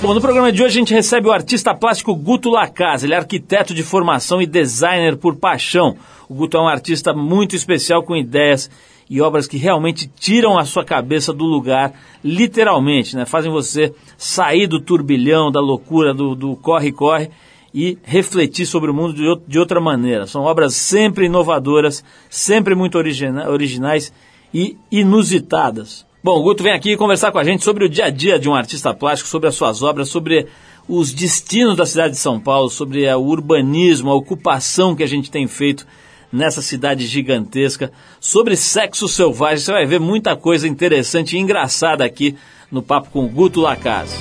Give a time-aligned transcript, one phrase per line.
[0.00, 3.04] Bom, no programa de hoje a gente recebe o artista plástico Guto Lacasa.
[3.04, 5.96] Ele é arquiteto de formação e designer por paixão.
[6.28, 8.70] O Guto é um artista muito especial com ideias
[9.10, 11.92] e obras que realmente tiram a sua cabeça do lugar,
[12.22, 13.26] literalmente, né?
[13.26, 17.30] Fazem você sair do turbilhão, da loucura, do corre-corre
[17.74, 20.28] e refletir sobre o mundo de, outra maneira.
[20.28, 24.12] São obras sempre inovadoras, sempre muito origina originais
[24.54, 26.07] e inusitadas.
[26.28, 28.50] Bom, o Guto vem aqui conversar com a gente sobre o dia a dia de
[28.50, 30.46] um artista plástico, sobre as suas obras, sobre
[30.86, 35.30] os destinos da cidade de São Paulo, sobre o urbanismo, a ocupação que a gente
[35.30, 35.86] tem feito
[36.30, 39.56] nessa cidade gigantesca, sobre sexo selvagem.
[39.56, 42.36] Você vai ver muita coisa interessante e engraçada aqui
[42.70, 44.14] no papo com o Guto Lacaz.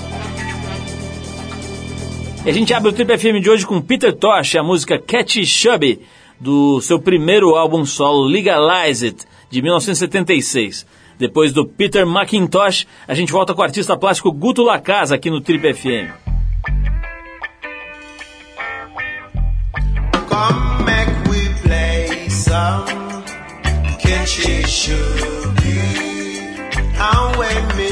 [2.45, 5.45] E a gente abre o Trip FM de hoje com Peter Tosh, a música Catchy
[5.45, 5.99] Chubby,
[6.39, 10.85] do seu primeiro álbum solo Legalize It, de 1976.
[11.17, 15.41] Depois do Peter McIntosh, a gente volta com o artista plástico Guto Lacasa aqui no
[15.41, 16.11] Trip FM.
[20.29, 22.85] Come make we play some
[23.99, 24.63] catchy
[26.99, 27.89] And when me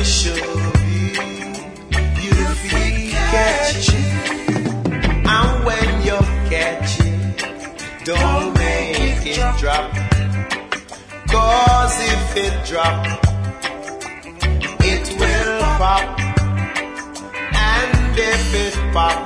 [2.21, 4.14] you feel catchy.
[11.45, 13.05] Cause if it drop,
[14.81, 16.19] it will pop.
[17.53, 19.19] And if it pop,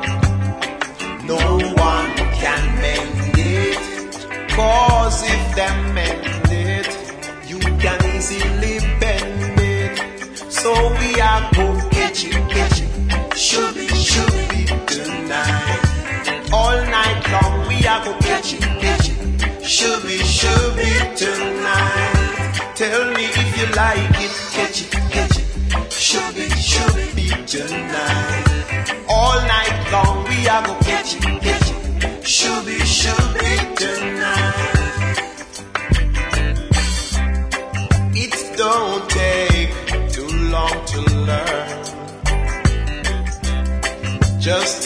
[1.24, 1.40] no
[1.80, 4.50] one can mend it.
[4.52, 6.92] Cause if them mend it,
[7.48, 10.52] you can easily bend it.
[10.52, 13.38] So we are go catch it, catch it.
[13.38, 16.52] Should be, should be tonight.
[16.52, 19.66] All night long we are go catch it, catch it.
[19.66, 21.59] Should be, should be tonight.
[23.80, 25.48] Like it, catch it, catch it.
[26.06, 28.46] Should be, should be tonight.
[29.18, 32.28] All night long we are gonna catch it, catch it.
[32.36, 35.18] Should be, should be tonight.
[38.24, 39.74] It don't take
[40.16, 41.00] too long to
[41.30, 41.70] learn.
[44.48, 44.79] Just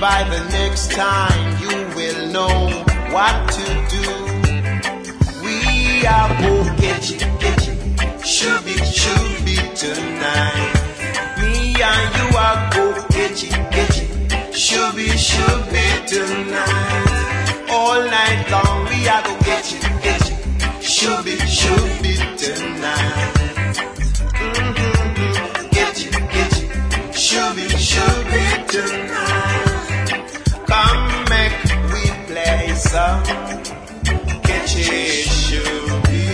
[0.00, 2.70] by the next time you will know
[3.12, 4.06] what to do.
[5.44, 7.78] We are both getting, getting,
[8.22, 10.72] should be, should be tonight.
[11.36, 17.66] Me and you are both getting, getting, should be, should be tonight.
[17.68, 23.34] All night long we are go getting, getting, should be, should be tonight.
[24.32, 25.10] Mm-hmm.
[27.12, 29.39] Should be, should be tonight.
[32.90, 33.22] Play some
[34.42, 36.24] catchy should be.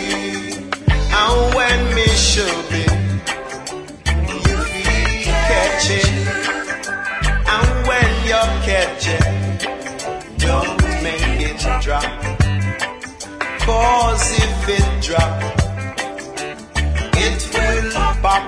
[1.12, 2.84] And when me should be,
[4.46, 6.02] you feel catchy.
[7.54, 9.18] And when you're catchy,
[10.38, 12.04] don't make it drop.
[13.60, 15.42] Cause if it drop,
[17.24, 18.44] it will pop.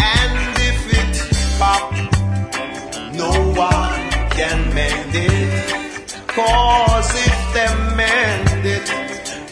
[0.00, 0.34] And
[0.68, 1.14] if it
[1.58, 1.92] pop,
[3.14, 5.79] no one can mend it.
[6.46, 8.88] Cause if they mend it,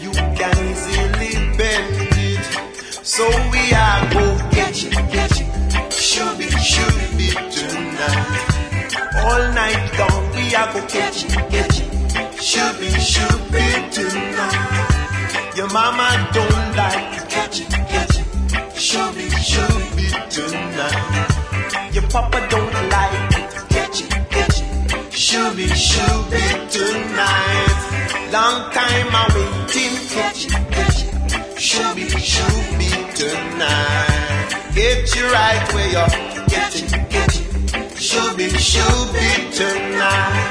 [0.01, 2.45] you can easily bend it.
[3.05, 5.47] So we are go get you, get you.
[5.91, 8.91] Should be, should be tonight.
[9.23, 11.87] All night long we are go get you, get you.
[12.41, 15.53] Should be, should be tonight.
[15.57, 18.25] Your mama don't like get you, get you.
[18.81, 21.29] Should be, should be tonight.
[21.93, 22.78] Your papa don't
[25.39, 27.79] should be, should be tonight.
[28.33, 31.61] Long time I'm waiting, catch it, catch it.
[31.61, 34.49] Should be, should be tonight.
[34.75, 36.13] Get you right where you're,
[36.49, 37.99] get it, get it.
[37.99, 40.51] Should be, should be tonight.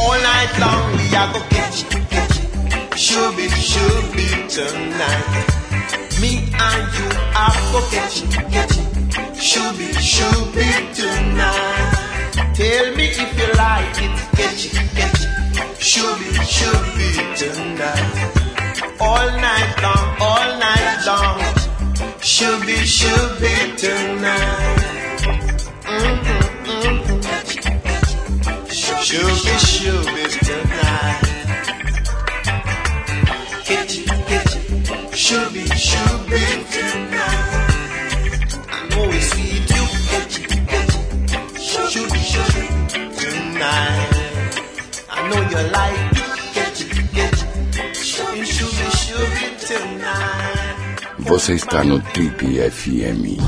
[0.00, 2.98] All night long we are go catch it, catch it.
[2.98, 5.46] Should be, should be tonight.
[6.20, 6.30] Me
[6.66, 7.08] and you
[7.42, 9.42] are go catch it, catch it.
[9.42, 12.07] Should be, should be tonight.
[12.54, 15.30] Tell me if you like it, catch it, catch it.
[15.82, 18.32] Should be, should be tonight.
[19.00, 21.40] All night long, all night long.
[22.20, 24.78] Should be, should be tonight.
[25.84, 27.38] Mm-hmm, mm-hmm.
[29.08, 31.24] Should be, should be tonight.
[33.64, 34.62] Catch it, catch it.
[35.16, 36.42] Should be, should be
[36.74, 37.68] tonight.
[38.68, 39.30] I know it's
[43.58, 45.02] tonight.
[45.10, 46.54] I know you like it.
[46.54, 47.96] Get it, get it.
[47.96, 51.08] Shooby, shooby, shooby tonight.
[51.18, 53.38] Você está no Trip FM.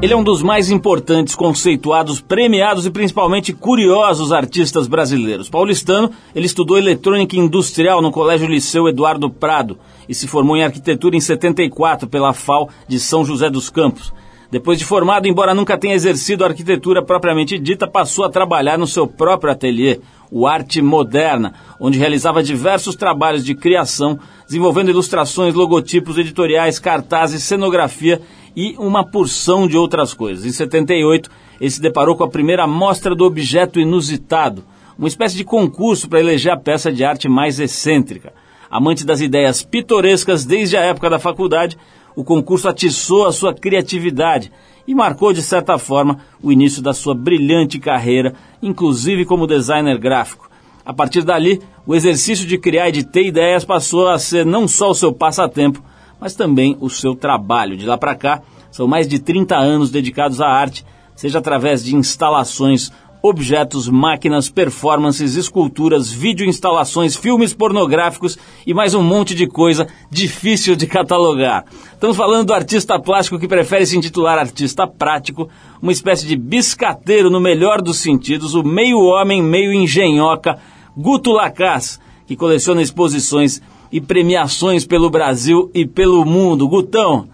[0.00, 5.48] Ele é um dos mais importantes, conceituados, premiados e principalmente curiosos artistas brasileiros.
[5.48, 9.76] Paulistano, ele estudou eletrônica industrial no Colégio Liceu Eduardo Prado
[10.08, 14.12] e se formou em arquitetura em 74 pela FAO de São José dos Campos.
[14.50, 18.86] Depois de formado, embora nunca tenha exercido a arquitetura propriamente dita, passou a trabalhar no
[18.86, 20.00] seu próprio ateliê,
[20.30, 28.22] o Arte Moderna, onde realizava diversos trabalhos de criação, desenvolvendo ilustrações, logotipos, editoriais, cartazes, cenografia
[28.56, 30.46] e uma porção de outras coisas.
[30.46, 31.30] Em 78,
[31.60, 34.64] ele se deparou com a primeira mostra do objeto inusitado,
[34.98, 38.32] uma espécie de concurso para eleger a peça de arte mais excêntrica.
[38.70, 41.78] Amante das ideias pitorescas desde a época da faculdade,
[42.18, 44.50] o concurso atiçou a sua criatividade
[44.88, 50.50] e marcou, de certa forma, o início da sua brilhante carreira, inclusive como designer gráfico.
[50.84, 54.66] A partir dali, o exercício de criar e de ter ideias passou a ser não
[54.66, 55.80] só o seu passatempo,
[56.20, 57.76] mas também o seu trabalho.
[57.76, 61.94] De lá para cá, são mais de 30 anos dedicados à arte, seja através de
[61.94, 62.90] instalações
[63.22, 70.86] objetos, máquinas, performances, esculturas, videoinstalações, filmes pornográficos e mais um monte de coisa difícil de
[70.86, 71.64] catalogar.
[71.92, 75.48] Estamos falando do artista plástico que prefere se intitular artista prático,
[75.82, 80.58] uma espécie de biscateiro no melhor dos sentidos, o meio homem, meio engenhoca,
[80.96, 83.60] Guto Lacaz, que coleciona exposições
[83.90, 86.68] e premiações pelo Brasil e pelo mundo.
[86.68, 87.28] Gutão,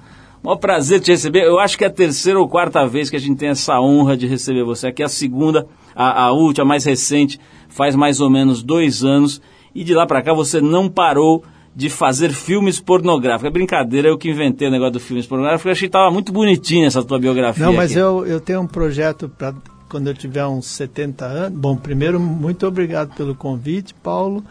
[0.44, 1.44] Maior prazer te receber.
[1.44, 4.14] Eu acho que é a terceira ou quarta vez que a gente tem essa honra
[4.14, 5.02] de receber você aqui.
[5.02, 9.40] A segunda, a, a última, a mais recente, faz mais ou menos dois anos.
[9.74, 11.42] E de lá para cá você não parou
[11.74, 13.48] de fazer filmes pornográficos.
[13.48, 15.64] É brincadeira, eu que inventei o negócio do filmes pornográficos.
[15.64, 17.64] Eu achei que estava muito bonitinha essa tua biografia.
[17.64, 18.00] Não, mas aqui.
[18.00, 19.54] eu, eu tenho um projeto para
[19.88, 21.58] quando eu tiver uns 70 anos.
[21.58, 24.44] Bom, primeiro, muito obrigado pelo convite, Paulo.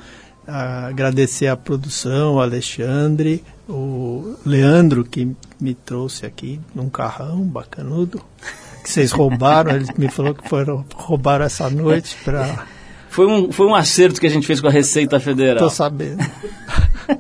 [0.45, 8.21] Agradecer a produção, o Alexandre, o Leandro que me trouxe aqui num carrão bacanudo
[8.83, 9.71] que vocês roubaram.
[9.71, 12.65] Ele me falou que foram roubaram essa noite para.
[13.09, 15.59] Foi um, foi um acerto que a gente fez com a Receita Federal.
[15.59, 16.17] Tô sabendo.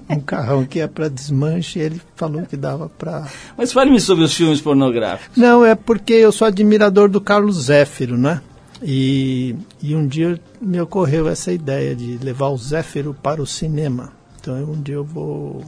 [0.09, 3.27] um carrão que é para desmanche, ele falou que dava para.
[3.57, 5.37] Mas fale-me sobre os filmes pornográficos.
[5.37, 8.41] Não, é porque eu sou admirador do Carlos Zéfiro, né?
[8.83, 14.11] E, e um dia me ocorreu essa ideia de levar o Zéfiro para o cinema.
[14.39, 15.63] Então um dia eu vou,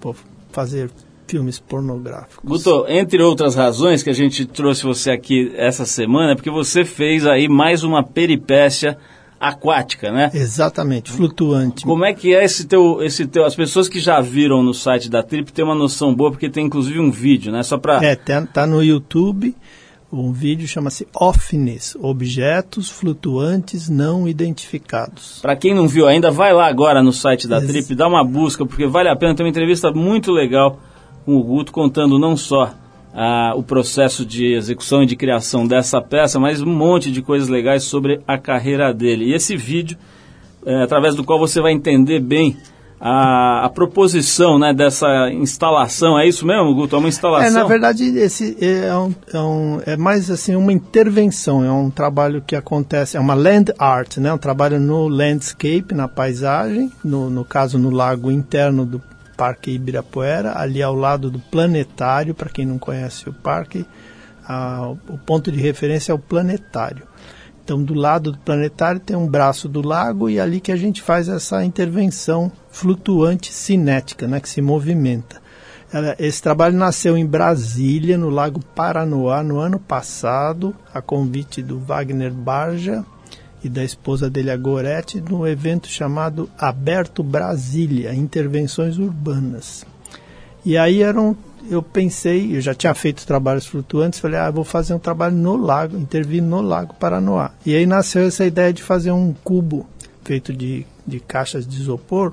[0.00, 0.16] vou
[0.50, 0.90] fazer
[1.28, 2.44] filmes pornográficos.
[2.44, 6.84] Guto, entre outras razões que a gente trouxe você aqui essa semana, é porque você
[6.84, 8.98] fez aí mais uma peripécia
[9.40, 10.30] aquática, né?
[10.34, 11.84] Exatamente, flutuante.
[11.84, 15.10] Como é que é esse teu, esse teu, as pessoas que já viram no site
[15.10, 17.62] da Trip têm uma noção boa, porque tem inclusive um vídeo, né?
[17.62, 19.56] Só para É, tá, tá no YouTube,
[20.12, 25.38] um vídeo chama-se Offness, Objetos Flutuantes Não Identificados.
[25.40, 28.22] Para quem não viu ainda, vai lá agora no site da Ex Trip, dá uma
[28.22, 29.34] busca, porque vale a pena.
[29.34, 30.78] Tem uma entrevista muito legal
[31.24, 32.74] com o Guto, contando não só
[33.14, 37.48] ah, o processo de execução e de criação dessa peça, mas um monte de coisas
[37.48, 39.26] legais sobre a carreira dele.
[39.26, 39.96] E esse vídeo,
[40.66, 42.56] é, através do qual você vai entender bem
[43.04, 46.16] a, a, proposição né, dessa instalação.
[46.16, 46.94] É isso mesmo, Guto?
[46.94, 47.48] É uma instalação?
[47.48, 51.90] É, na verdade, esse é, um, é, um, é, mais assim uma intervenção, é um
[51.90, 57.28] trabalho que acontece, é uma land art, né, um trabalho no landscape, na paisagem, no,
[57.28, 59.02] no caso no lago interno do
[59.36, 63.84] Parque Ibirapuera, ali ao lado do planetário, para quem não conhece o parque,
[64.46, 67.02] a, o ponto de referência é o planetário.
[67.64, 70.76] Então, do lado do planetário tem um braço do lago e é ali que a
[70.76, 75.40] gente faz essa intervenção flutuante cinética, né, que se movimenta.
[76.18, 82.32] Esse trabalho nasceu em Brasília, no Lago Paranoá, no ano passado, a convite do Wagner
[82.32, 83.04] Barja
[83.62, 89.84] e da esposa dele, a Gorete, no evento chamado Aberto Brasília, Intervenções Urbanas.
[90.64, 91.36] E aí eram,
[91.70, 95.56] eu pensei, eu já tinha feito trabalhos flutuantes, falei, ah, vou fazer um trabalho no
[95.56, 97.52] lago, intervir no Lago Paranoá.
[97.64, 99.86] E aí nasceu essa ideia de fazer um cubo
[100.24, 102.32] feito de, de caixas de isopor,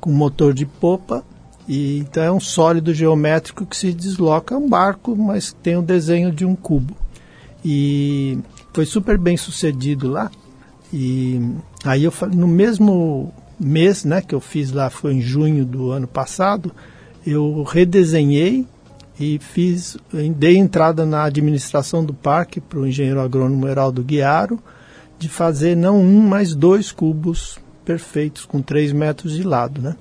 [0.00, 1.24] com motor de popa,
[1.68, 5.82] e então é um sólido geométrico que se desloca, é um barco, mas tem o
[5.82, 6.96] desenho de um cubo.
[7.64, 8.38] E
[8.72, 10.30] foi super bem sucedido lá.
[10.92, 11.40] E
[11.84, 16.06] aí eu no mesmo mês, né, que eu fiz lá, foi em junho do ano
[16.06, 16.72] passado,
[17.26, 18.66] eu redesenhei
[19.18, 19.96] e fiz,
[20.36, 24.58] dei entrada na administração do parque para o engenheiro agrônomo Heraldo Guiaro,
[25.18, 29.96] de fazer não um, mas dois cubos perfeitos, com 3 metros de lado, né?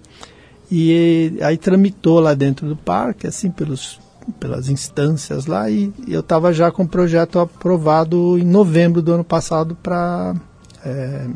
[0.69, 3.99] E aí tramitou lá dentro do parque, assim, pelos
[4.39, 9.23] pelas instâncias lá e, eu estava já com o projeto aprovado em novembro do ano
[9.23, 10.35] passado para
[10.83, 11.27] é,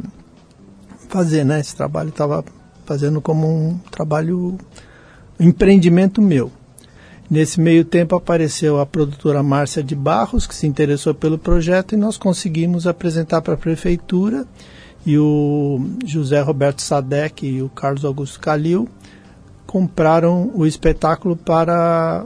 [1.08, 1.60] fazer, né?
[1.60, 2.43] Esse trabalho estava
[2.86, 4.58] fazendo como um trabalho,
[5.39, 6.51] empreendimento meu.
[7.29, 11.98] Nesse meio tempo apareceu a produtora Márcia de Barros, que se interessou pelo projeto, e
[11.98, 14.48] nós conseguimos apresentar para a prefeitura.
[15.05, 18.89] E o José Roberto Sadek e o Carlos Augusto Calil
[19.65, 22.25] compraram o espetáculo para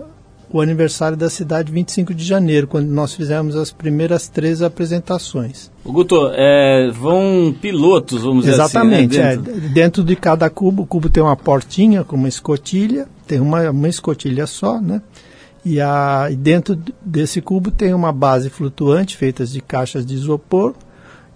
[0.53, 5.71] o aniversário da cidade 25 de janeiro, quando nós fizemos as primeiras três apresentações.
[5.83, 9.31] O Guto, é, vão pilotos, vamos Exatamente, dizer assim.
[9.31, 9.51] Exatamente, né?
[9.51, 9.65] dentro...
[9.65, 13.71] É, dentro de cada cubo, o cubo tem uma portinha com uma escotilha, tem uma,
[13.71, 15.01] uma escotilha só, né?
[15.65, 20.75] E, a, e dentro desse cubo tem uma base flutuante feita de caixas de isopor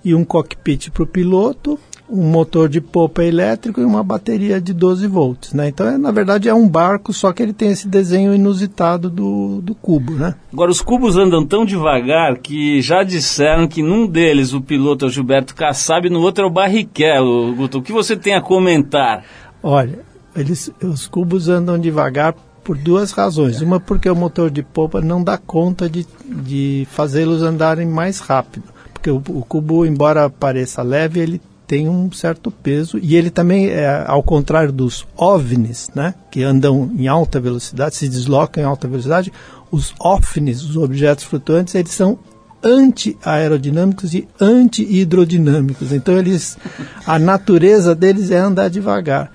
[0.05, 4.73] e um cockpit para o piloto um motor de popa elétrico e uma bateria de
[4.73, 5.67] 12 volts, né?
[5.67, 9.61] Então, é, na verdade, é um barco, só que ele tem esse desenho inusitado do,
[9.61, 10.35] do cubo, né?
[10.51, 15.07] Agora, os cubos andam tão devagar que já disseram que num deles o piloto é
[15.07, 17.53] o Gilberto Kassab e no outro é o Barrichello.
[17.55, 19.25] Guto, o que você tem a comentar?
[19.61, 19.99] Olha,
[20.35, 22.33] eles, os cubos andam devagar
[22.63, 23.61] por duas razões.
[23.61, 28.65] Uma porque o motor de popa não dá conta de, de fazê-los andarem mais rápido.
[28.93, 33.67] Porque o, o cubo, embora pareça leve, ele tem um certo peso e ele também,
[33.67, 38.88] é, ao contrário dos OVNIs, né, que andam em alta velocidade, se deslocam em alta
[38.88, 39.33] velocidade,
[39.69, 42.17] os OVNIs, os objetos flutuantes, eles são
[42.63, 45.91] anti-aerodinâmicos e anti-hidrodinâmicos.
[45.91, 46.57] Então eles,
[47.05, 49.31] a natureza deles é andar devagar.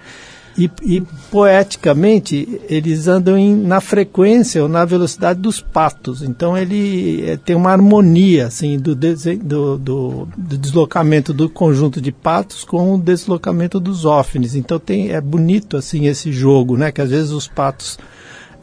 [0.56, 6.22] E, e, poeticamente eles andam em, na frequência ou na velocidade dos patos.
[6.22, 12.12] Então ele é, tem uma harmonia assim do, do, do, do, deslocamento do conjunto de
[12.12, 14.54] patos com o deslocamento dos ófines.
[14.54, 16.92] Então tem é bonito assim esse jogo, né?
[16.92, 17.98] Que às vezes os patos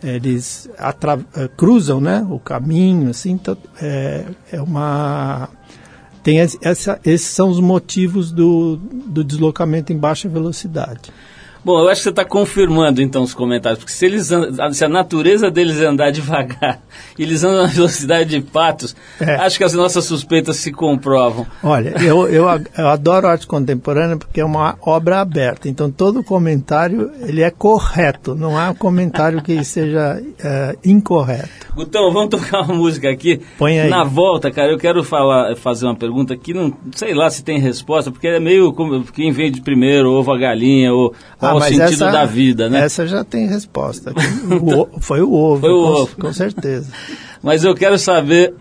[0.01, 0.69] eles
[1.36, 2.25] eh, cruzam, né?
[2.29, 3.31] O caminho, assim.
[3.31, 5.50] Então, é, é uma
[6.24, 11.12] tem essa, esses são os motivos do, do deslocamento em baixa velocidade.
[11.69, 14.83] Bom, eu acho que você está confirmando então os comentários, porque se, eles andam, se
[14.83, 16.81] a natureza deles é andar devagar
[17.15, 19.35] e eles andam na velocidade de patos, é.
[19.35, 21.45] acho que as nossas suspeitas se comprovam.
[21.61, 27.11] Olha, eu, eu, eu, adoro arte contemporânea porque é uma obra aberta, então todo comentário
[27.21, 31.67] ele é correto, não há um comentário que seja é, incorreto.
[31.75, 33.41] Gutão, vamos tocar uma música aqui.
[33.59, 33.89] Põe aí.
[33.91, 37.59] Na volta, cara, eu quero falar, fazer uma pergunta que não sei lá se tem
[37.59, 41.63] resposta, porque é meio como quem vem de primeiro, ovo a galinha, ou ah, o
[41.63, 42.81] sentido essa, da vida, né?
[42.81, 44.13] Essa já tem resposta.
[44.61, 46.15] O, foi o ovo, foi o com, ovo.
[46.17, 46.91] com certeza.
[47.41, 48.53] Mas eu quero saber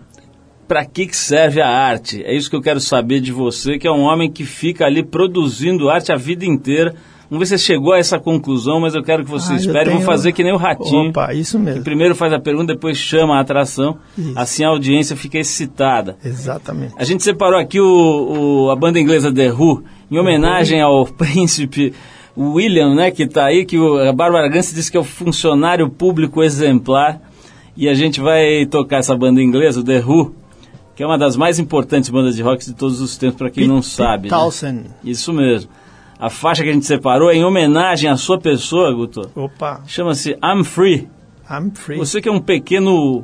[0.67, 2.23] para que, que serve a arte.
[2.23, 5.03] É isso que eu quero saber de você, que é um homem que fica ali
[5.03, 6.95] produzindo arte a vida inteira
[7.29, 9.85] Vamos ver se você chegou a essa conclusão, mas eu quero que você ah, espere.
[9.85, 9.97] Tenho...
[9.97, 11.09] Vou fazer que nem o ratinho.
[11.09, 11.77] Opa, isso mesmo.
[11.77, 13.99] Que primeiro faz a pergunta, depois chama a atração.
[14.17, 14.33] Isso.
[14.35, 16.17] Assim a audiência fica excitada.
[16.25, 16.95] Exatamente.
[16.97, 21.93] A gente separou aqui o, o a banda inglesa The Who, em homenagem ao príncipe
[22.37, 25.89] William, né, que está aí, que o, a Bárbara Gance disse que é o funcionário
[25.89, 27.21] público exemplar.
[27.75, 30.35] E a gente vai tocar essa banda inglesa, The Who,
[30.95, 33.63] que é uma das mais importantes bandas de rock de todos os tempos, para quem
[33.63, 34.23] Pete, não sabe.
[34.23, 34.29] Né?
[34.29, 34.89] Townsend.
[35.03, 35.71] Isso mesmo.
[36.19, 39.31] A faixa que a gente separou é em homenagem à sua pessoa, Guto.
[39.33, 39.81] Opa.
[39.87, 41.07] Chama-se I'm Free.
[41.49, 41.97] I'm Free.
[41.97, 43.23] Você que é um pequeno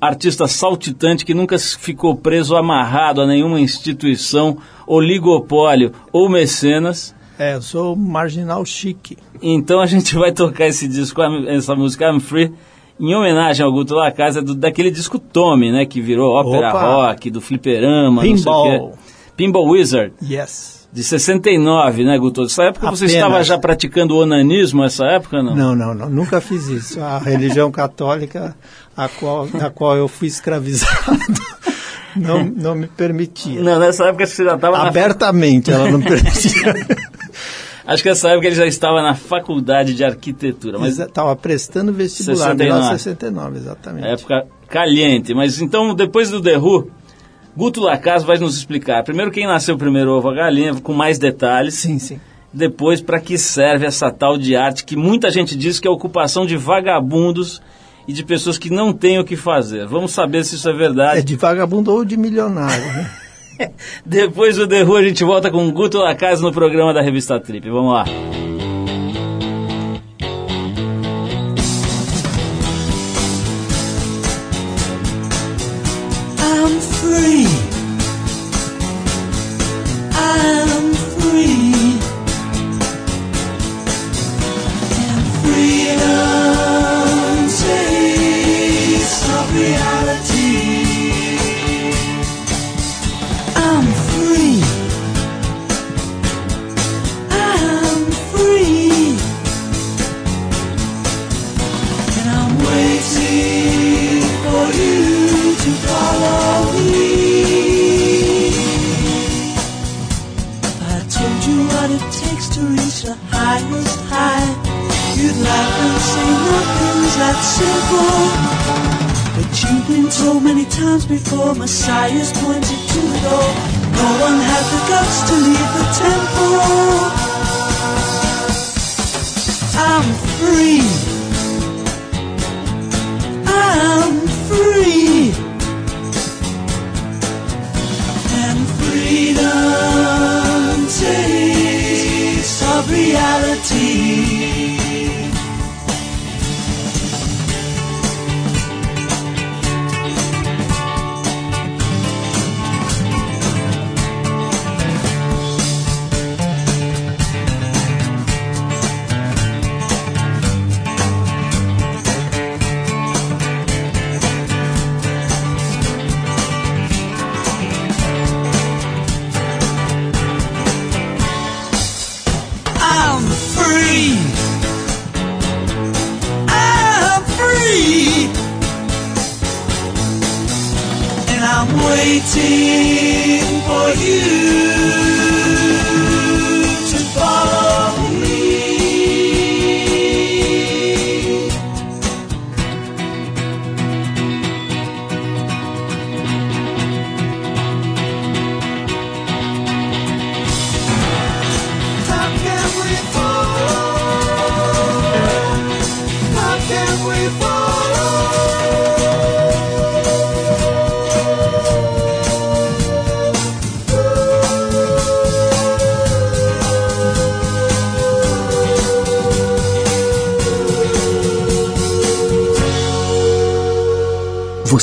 [0.00, 7.14] artista saltitante que nunca ficou preso, amarrado a nenhuma instituição, oligopólio ou mecenas.
[7.38, 9.16] É, eu sou marginal chique.
[9.40, 12.52] Então a gente vai tocar esse disco, essa música I'm Free,
[13.00, 16.80] em homenagem ao Guto Lacasa, do, daquele disco Tommy, né, que virou ópera Opa.
[16.80, 18.96] rock, do fliperama, Pinball.
[19.36, 20.12] Pinball Wizard.
[20.22, 22.42] Yes de 69, né, Guto?
[22.42, 22.98] Nessa época Apenas.
[22.98, 25.56] você estava já praticando o onanismo, essa época, não?
[25.56, 26.10] Não, não, não.
[26.10, 27.00] Nunca fiz isso.
[27.00, 28.54] A religião católica,
[28.94, 31.18] a qual, a qual eu fui escravizado,
[32.14, 33.62] não, não me permitia.
[33.62, 34.76] Não, nessa época você já estava...
[34.86, 35.78] Abertamente na...
[35.78, 36.74] ela não permitia.
[37.86, 40.78] Acho que nessa época ele já estava na faculdade de arquitetura.
[40.78, 42.98] Mas estava prestando vestibular, 69.
[42.98, 44.06] 69, exatamente.
[44.06, 45.34] Época caliente.
[45.34, 46.90] Mas então, depois do Who,
[47.56, 49.02] Guto Lacaz vai nos explicar.
[49.02, 51.74] Primeiro, quem nasceu primeiro ovo a galinha, com mais detalhes.
[51.74, 52.20] Sim, sim.
[52.52, 56.46] Depois, para que serve essa tal de arte que muita gente diz que é ocupação
[56.46, 57.62] de vagabundos
[58.06, 59.86] e de pessoas que não têm o que fazer.
[59.86, 61.20] Vamos saber se isso é verdade.
[61.20, 63.10] É de vagabundo ou de milionário, né?
[64.04, 67.68] Depois do The Who, a gente volta com Guto Lacaz no programa da revista Trip.
[67.70, 68.41] Vamos lá.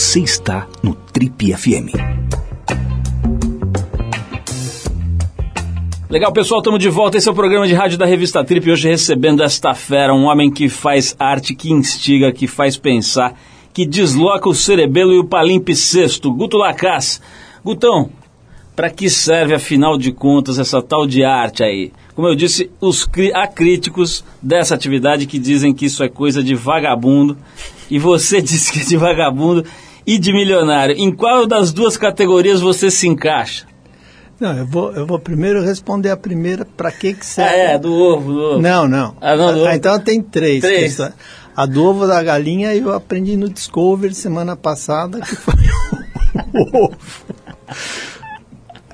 [0.10, 1.94] Você está no Trip FM.
[6.10, 7.20] Legal, pessoal, estamos de volta.
[7.20, 8.72] Esse é o programa de rádio da revista Trip.
[8.72, 13.40] Hoje recebendo esta fera, um homem que faz arte, que instiga, que faz pensar,
[13.72, 16.34] que desloca o cerebelo e o palimpsesto.
[16.34, 17.22] Guto Lacaz.
[17.64, 18.10] Gutão,
[18.76, 21.92] para que serve, afinal de contas, essa tal de arte aí?
[22.16, 26.56] Como eu disse, os, há críticos dessa atividade que dizem que isso é coisa de
[26.56, 27.38] vagabundo.
[27.92, 29.64] E você disse que é de vagabundo
[30.10, 30.96] e de milionário.
[30.98, 33.68] Em qual das duas categorias você se encaixa?
[34.40, 37.54] Não, eu vou, eu vou primeiro responder a primeira, para que que serve?
[37.54, 38.62] Ah, é, do ovo, do ovo.
[38.62, 39.16] Não, não.
[39.22, 39.70] Ah, não, do ovo.
[39.70, 40.62] então tem três.
[40.62, 40.96] Três.
[40.96, 41.14] questões.
[41.56, 45.54] A do ovo da galinha eu aprendi no Discovery semana passada, que foi
[46.56, 46.98] o ovo.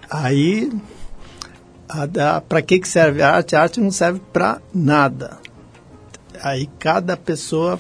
[0.10, 0.69] Aí,
[2.49, 3.56] para que, que serve a arte?
[3.56, 5.38] A arte não serve para nada.
[6.41, 7.80] Aí cada pessoa,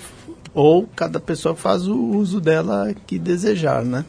[0.55, 4.05] ou cada pessoa faz o uso dela que desejar, né?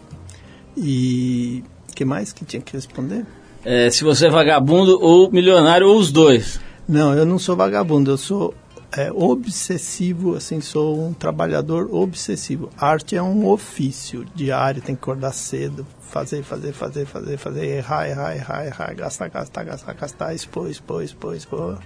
[0.77, 3.27] E que mais que tinha que responder?
[3.65, 6.61] É, se você é vagabundo ou milionário ou os dois.
[6.89, 8.55] Não, eu não sou vagabundo, eu sou
[8.97, 12.71] é, obsessivo, assim, sou um trabalhador obsessivo.
[12.79, 18.09] Arte é um ofício diário, tem que acordar cedo, fazer, fazer, fazer, fazer, fazer, errar,
[18.09, 21.79] errar, errar, errar, gastar, gastar, gastar, gastar, expor, expor, expor, expor,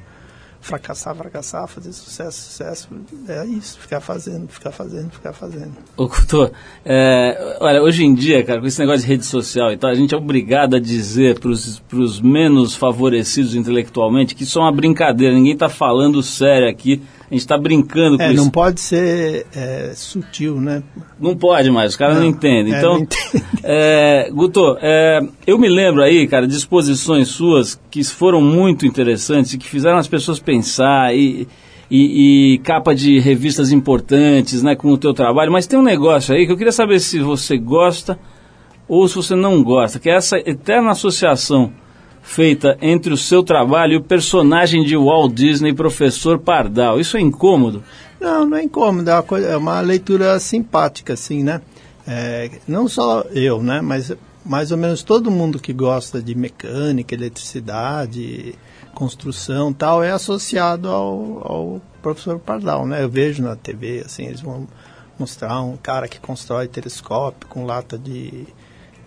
[0.60, 2.88] fracassar, fracassar, fazer sucesso, sucesso.
[3.28, 5.72] É isso, ficar fazendo, ficar fazendo, ficar fazendo.
[5.96, 6.50] Ô, Couto,
[6.84, 9.94] é, olha, hoje em dia, cara, com esse negócio de rede social e tal, a
[9.94, 15.34] gente é obrigado a dizer para os menos favorecidos intelectualmente que isso é uma brincadeira,
[15.34, 18.42] ninguém está falando sério aqui, a gente está brincando com É, isso.
[18.42, 20.82] não pode ser é, sutil, né?
[21.18, 22.74] Não pode mais, os caras não, Não, entendem.
[22.74, 23.44] é, Então, não entende.
[23.62, 29.52] é, Guto, é, eu me lembro aí, cara, de exposições suas que foram muito interessantes
[29.54, 31.46] e que fizeram as pessoas pensar e,
[31.88, 35.52] e, e capa de revistas importantes, né, com o teu trabalho.
[35.52, 38.18] Mas tem um negócio aí que eu queria saber se você gosta
[38.88, 41.72] ou se você não gosta, que é essa eterna associação
[42.22, 47.00] feita entre o seu trabalho e o personagem de Walt Disney, professor Pardal.
[47.00, 47.82] Isso é incômodo?
[48.20, 51.60] Não, não é incômodo, é uma, coisa, é uma leitura simpática, assim, né?
[52.06, 53.80] É, não só eu, né?
[53.80, 54.12] Mas
[54.44, 58.54] mais ou menos todo mundo que gosta de mecânica, eletricidade,
[58.94, 63.02] construção tal, é associado ao, ao professor Pardal, né?
[63.02, 64.66] Eu vejo na TV, assim, eles vão
[65.18, 68.46] mostrar um cara que constrói telescópio com lata de...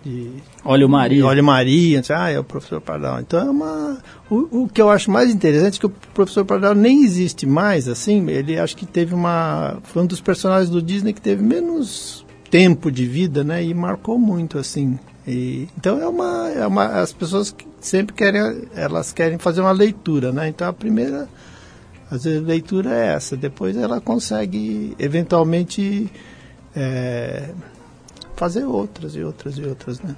[0.04, 0.30] de
[0.64, 1.26] Olha o Maria.
[1.26, 3.20] Olha Maria, ah, é o professor Pardal.
[3.20, 3.98] Então é uma.
[4.30, 7.88] O, o que eu acho mais interessante é que o professor Pardal nem existe mais,
[7.88, 8.28] assim.
[8.28, 9.78] Ele acho que teve uma.
[9.84, 13.64] Foi um dos personagens do Disney que teve menos tempo de vida, né?
[13.64, 14.98] E marcou muito, assim.
[15.26, 16.86] E, então é uma, é uma.
[17.00, 18.68] As pessoas que sempre querem.
[18.74, 20.48] Elas querem fazer uma leitura, né?
[20.48, 21.28] Então a primeira.
[22.10, 23.36] Às vezes a leitura é essa.
[23.36, 26.10] Depois ela consegue, eventualmente.
[26.76, 27.50] É,
[28.36, 30.14] fazer outras e outras e outras, né?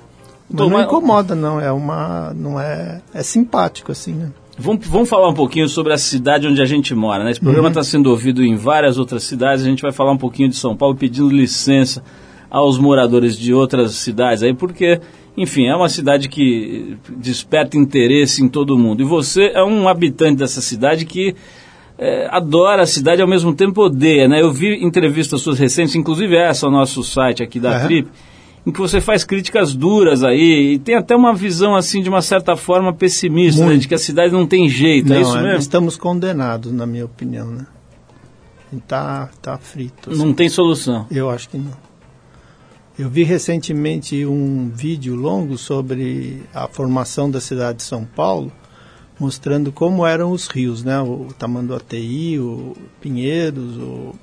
[0.48, 1.60] Mas não incomoda, não.
[1.60, 2.32] É uma.
[2.34, 3.00] Não é.
[3.12, 4.30] É simpático, assim, né?
[4.58, 7.32] Vamos, vamos falar um pouquinho sobre a cidade onde a gente mora, né?
[7.32, 9.64] Esse programa está sendo ouvido em várias outras cidades.
[9.64, 12.02] A gente vai falar um pouquinho de São Paulo, pedindo licença
[12.48, 14.98] aos moradores de outras cidades aí, porque,
[15.36, 19.02] enfim, é uma cidade que desperta interesse em todo mundo.
[19.02, 21.34] E você é um habitante dessa cidade que
[21.98, 24.40] é, adora a cidade e ao mesmo tempo odeia, né?
[24.42, 27.86] Eu vi entrevistas suas recentes, inclusive essa no nosso site aqui da Aham.
[27.86, 28.08] Trip,
[28.66, 32.20] em que você faz críticas duras aí e tem até uma visão assim de uma
[32.20, 35.42] certa forma pessimista, né, de que a cidade não tem jeito, é não, isso é-
[35.42, 35.58] mesmo?
[35.58, 37.66] estamos condenados, na minha opinião, né?
[38.86, 40.10] Tá, tá frito.
[40.10, 40.18] assim.
[40.18, 41.06] Não tem solução.
[41.10, 41.70] Eu acho que não.
[42.98, 48.50] Eu vi recentemente um vídeo longo sobre a formação da cidade de São Paulo,
[49.18, 51.00] mostrando como eram os rios, né?
[51.00, 54.14] O Tamanduateí, o Pinheiros, o,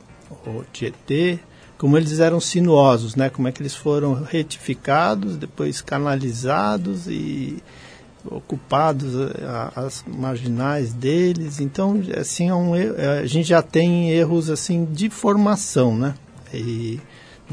[0.45, 1.39] o Tietê,
[1.77, 3.29] como eles eram sinuosos, né?
[3.29, 7.62] Como é que eles foram retificados, depois canalizados e
[8.25, 9.13] ocupados
[9.75, 11.60] as marginais deles.
[11.60, 16.13] Então, assim, é um, é, a gente já tem erros assim de formação, né?
[16.53, 16.99] E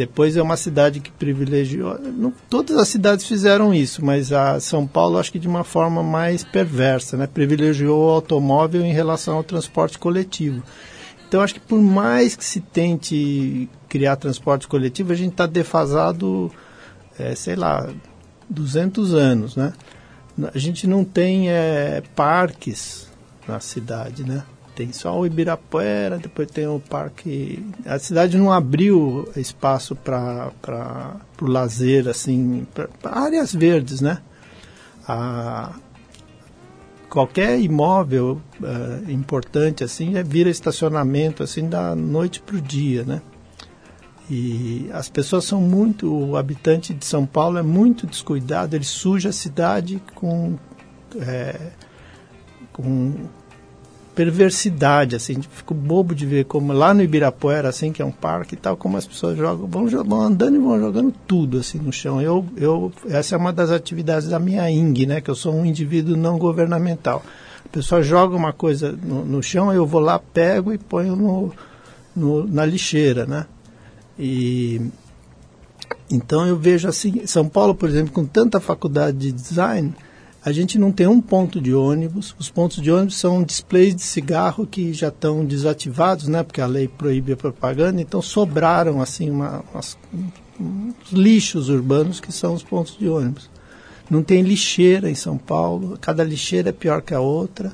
[0.00, 1.98] depois é uma cidade que privilegiou.
[1.98, 6.02] Não, todas as cidades fizeram isso, mas a São Paulo acho que de uma forma
[6.02, 7.26] mais perversa, né?
[7.26, 10.62] Privilegiou o automóvel em relação ao transporte coletivo.
[11.28, 16.50] Então acho que por mais que se tente criar transporte coletivo, a gente está defasado,
[17.18, 17.86] é, sei lá,
[18.48, 19.74] 200 anos, né?
[20.54, 23.06] A gente não tem é, parques
[23.46, 24.44] na cidade, né?
[24.80, 27.62] Tem só o Ibirapuera, depois tem o parque.
[27.84, 30.50] A cidade não abriu espaço para
[31.38, 34.22] o lazer, assim, para áreas verdes, né?
[35.06, 35.74] A,
[37.10, 43.20] qualquer imóvel eh, importante assim é, vira estacionamento assim da noite para o dia, né?
[44.30, 49.28] E as pessoas são muito, o habitante de São Paulo é muito descuidado, ele suja
[49.28, 50.56] a cidade com,
[51.20, 51.72] é,
[52.72, 53.28] com
[54.20, 58.52] perversidade, assim, fico bobo de ver como lá no Ibirapuera, assim, que é um parque
[58.52, 61.90] e tal, como as pessoas jogam, vão, vão andando e vão jogando tudo, assim, no
[61.90, 62.20] chão.
[62.20, 65.64] Eu, eu, essa é uma das atividades da minha ING, né, que eu sou um
[65.64, 67.24] indivíduo não governamental.
[67.64, 71.54] A pessoa joga uma coisa no, no chão, eu vou lá, pego e ponho no,
[72.14, 73.46] no, na lixeira, né.
[74.18, 74.82] E
[76.10, 79.94] então eu vejo assim, São Paulo, por exemplo, com tanta faculdade de design,
[80.44, 82.34] a gente não tem um ponto de ônibus.
[82.38, 86.42] Os pontos de ônibus são displays de cigarro que já estão desativados, né?
[86.42, 88.00] Porque a lei proíbe a propaganda.
[88.00, 89.98] Então sobraram assim uma, umas-
[90.58, 93.50] uns lixos urbanos que são os pontos de ônibus.
[94.08, 95.96] Não tem lixeira em São Paulo.
[96.00, 97.72] Cada lixeira é pior que a outra.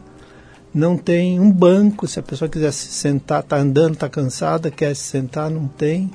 [0.75, 2.07] Não tem um banco.
[2.07, 6.11] Se a pessoa quiser se sentar, está andando, está cansada, quer se sentar, não tem.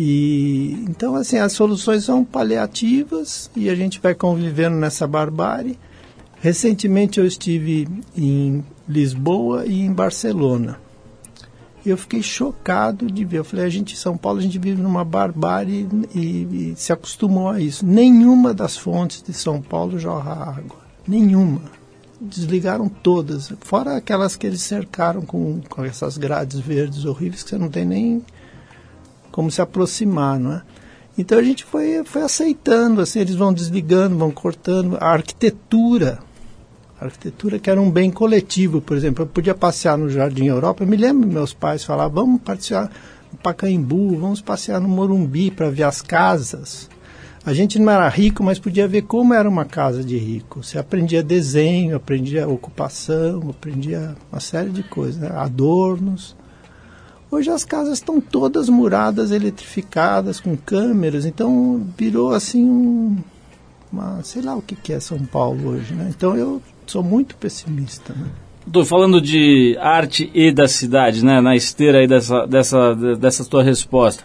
[0.00, 5.76] E então assim as soluções são paliativas e a gente vai convivendo nessa barbárie.
[6.40, 10.78] Recentemente eu estive em Lisboa e em Barcelona.
[11.84, 13.38] Eu fiquei chocado de ver.
[13.38, 16.92] Eu falei, a gente em São Paulo a gente vive numa barbárie e, e se
[16.92, 17.84] acostumou a isso.
[17.84, 20.78] Nenhuma das fontes de São Paulo jorra água.
[21.08, 21.62] Nenhuma.
[22.20, 23.52] Desligaram todas.
[23.62, 27.84] Fora aquelas que eles cercaram com, com essas grades verdes horríveis que você não tem
[27.84, 28.22] nem
[29.38, 30.62] como se aproximar, não é?
[31.16, 34.98] Então a gente foi, foi aceitando, assim, eles vão desligando, vão cortando.
[35.00, 36.18] A arquitetura,
[37.00, 40.82] a arquitetura que era um bem coletivo, por exemplo, eu podia passear no Jardim Europa,
[40.82, 42.90] eu me lembro meus pais falavam, vamos passear
[43.30, 46.90] no Pacaembu, vamos passear no Morumbi para ver as casas.
[47.46, 50.64] A gente não era rico, mas podia ver como era uma casa de rico.
[50.64, 55.30] Você aprendia desenho, aprendia ocupação, aprendia uma série de coisas, né?
[55.32, 56.36] adornos.
[57.30, 63.18] Hoje as casas estão todas muradas, eletrificadas, com câmeras, então virou assim um,
[63.92, 66.06] uma, sei lá o que, que é São Paulo hoje, né?
[66.08, 68.28] Então eu sou muito pessimista, né?
[68.84, 71.40] Falando de arte e da cidade, né?
[71.40, 74.24] Na esteira aí dessa, dessa, dessa tua resposta.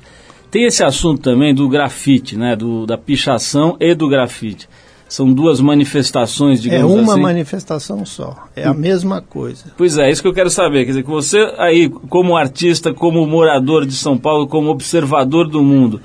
[0.49, 2.55] Tem esse assunto também do grafite, né?
[2.55, 4.67] Do, da pichação e do grafite.
[5.13, 7.21] São duas manifestações, É digamos uma assim.
[7.21, 9.65] manifestação só, é a mesma coisa.
[9.77, 10.85] Pois é, isso que eu quero saber.
[10.85, 15.61] Quer dizer, que você aí, como artista, como morador de São Paulo, como observador do
[15.61, 16.01] mundo,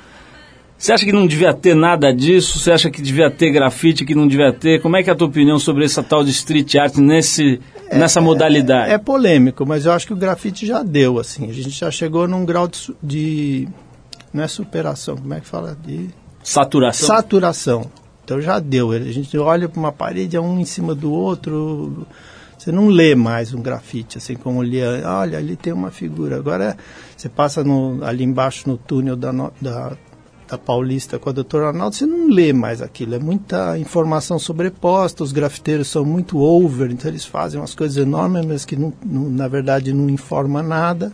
[0.76, 2.58] você acha que não devia ter nada disso?
[2.58, 4.82] Você acha que devia ter grafite, que não devia ter?
[4.82, 8.20] Como é que é a tua opinião sobre essa tal de street art nesse, nessa
[8.20, 8.92] modalidade?
[8.92, 11.48] É polêmico, mas eu acho que o grafite já deu, assim.
[11.48, 13.68] A gente já chegou num grau de, de
[14.34, 15.74] não é superação, como é que fala?
[15.82, 16.10] De
[16.42, 17.06] Saturação.
[17.08, 17.90] saturação.
[18.28, 18.90] Então já deu.
[18.90, 22.06] A gente olha para uma parede, é um em cima do outro.
[22.58, 25.00] Você não lê mais um grafite, assim como lia.
[25.06, 26.36] Olha, ali tem uma figura.
[26.36, 26.76] Agora
[27.16, 29.96] você passa no- ali embaixo no túnel da, da
[30.46, 33.14] da Paulista com a doutora Arnaldo, você não lê mais aquilo.
[33.14, 38.46] É muita informação sobreposta, os grafiteiros são muito over, então eles fazem umas coisas enormes,
[38.46, 41.12] mas que não, não, na verdade não informa nada.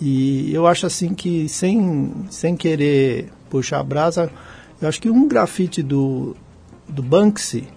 [0.00, 4.28] E eu acho assim que, sem, sem querer puxar a brasa,
[4.80, 6.36] eu acho que um grafite do,
[6.88, 7.68] do Banksy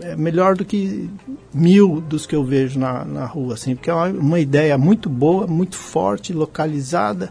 [0.00, 1.08] é melhor do que
[1.52, 5.08] mil dos que eu vejo na, na rua, assim, porque é uma, uma ideia muito
[5.08, 7.30] boa, muito forte, localizada,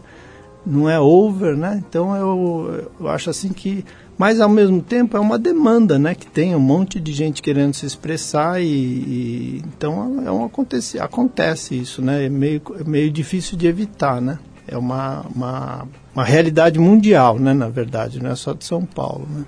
[0.64, 1.82] não é over, né?
[1.86, 3.84] Então eu, eu acho assim que,
[4.16, 6.14] mas ao mesmo tempo é uma demanda, né?
[6.14, 10.98] Que tem um monte de gente querendo se expressar e, e então é um acontece,
[10.98, 12.24] acontece isso, né?
[12.24, 14.38] É meio, é meio difícil de evitar, né?
[14.66, 17.52] É uma, uma, uma realidade mundial, né?
[17.52, 19.44] Na verdade, não é só de São Paulo, né?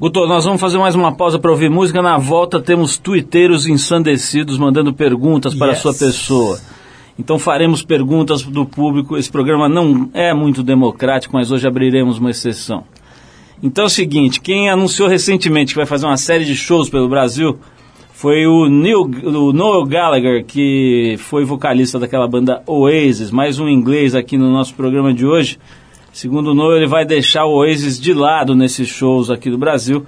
[0.00, 2.02] Guto, nós vamos fazer mais uma pausa para ouvir música.
[2.02, 6.58] Na volta temos tuiteiros ensandecidos mandando perguntas para a sua pessoa.
[7.16, 9.16] Então faremos perguntas do público.
[9.16, 12.82] Esse programa não é muito democrático, mas hoje abriremos uma exceção.
[13.62, 17.08] Então é o seguinte, quem anunciou recentemente que vai fazer uma série de shows pelo
[17.08, 17.60] Brasil
[18.22, 24.14] foi o, Neil, o Noel Gallagher, que foi vocalista daquela banda Oasis, mais um inglês
[24.14, 25.58] aqui no nosso programa de hoje.
[26.12, 30.06] Segundo o Noel, ele vai deixar o Oasis de lado nesses shows aqui do Brasil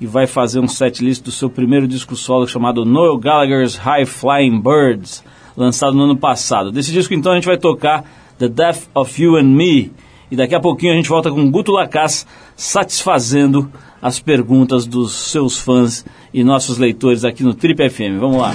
[0.00, 4.60] e vai fazer um setlist do seu primeiro disco solo chamado Noel Gallagher's High Flying
[4.60, 5.24] Birds,
[5.56, 6.70] lançado no ano passado.
[6.70, 8.04] Desse disco então a gente vai tocar
[8.38, 9.90] The Death of You and Me
[10.30, 13.68] e daqui a pouquinho a gente volta com Guto Lacaz satisfazendo
[14.00, 16.04] as perguntas dos seus fãs
[16.36, 18.20] e nossos leitores aqui no Trip FM.
[18.20, 18.52] Vamos lá.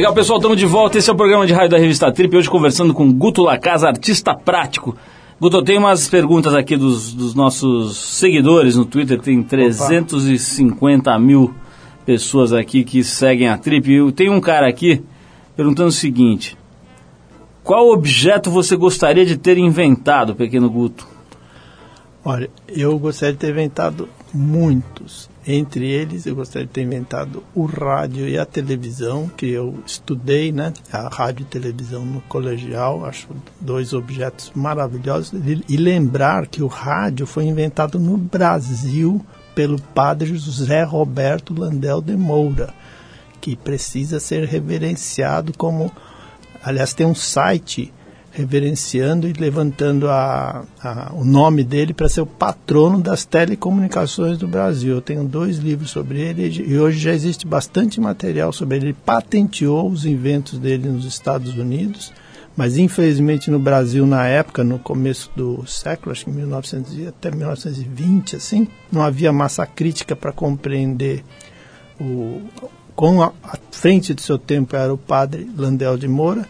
[0.00, 0.96] Legal, pessoal, estamos de volta.
[0.96, 2.34] Esse é o programa de rádio da revista Trip.
[2.34, 4.96] Hoje conversando com Guto Lacasa, artista prático.
[5.38, 9.20] Guto, tem umas perguntas aqui dos, dos nossos seguidores no Twitter.
[9.20, 11.54] Tem 350 mil
[12.06, 13.92] pessoas aqui que seguem a Trip.
[13.92, 15.02] E tem um cara aqui
[15.54, 16.56] perguntando o seguinte:
[17.62, 21.06] Qual objeto você gostaria de ter inventado, pequeno Guto?
[22.24, 25.28] Olha, eu gostaria de ter inventado muitos.
[25.46, 30.52] Entre eles, eu gostaria de ter inventado o rádio e a televisão, que eu estudei,
[30.52, 30.72] né?
[30.92, 35.32] A rádio e televisão no colegial, acho dois objetos maravilhosos.
[35.66, 39.24] E, lembrar que o rádio foi inventado no Brasil
[39.54, 42.74] pelo padre José Roberto Landel de Moura,
[43.40, 45.90] que precisa ser reverenciado como.
[46.62, 47.90] Aliás, tem um site
[48.32, 54.46] reverenciando e levantando a, a, o nome dele para ser o patrono das telecomunicações do
[54.46, 54.94] Brasil.
[54.94, 58.86] Eu tenho dois livros sobre ele e hoje já existe bastante material sobre ele.
[58.86, 62.12] Ele patenteou os inventos dele nos Estados Unidos,
[62.56, 68.36] mas infelizmente no Brasil, na época, no começo do século, acho que 1900 até 1920,
[68.36, 71.24] assim, não havia massa crítica para compreender
[72.00, 72.42] o,
[72.94, 76.46] com a, a frente do seu tempo era o padre Landel de Moura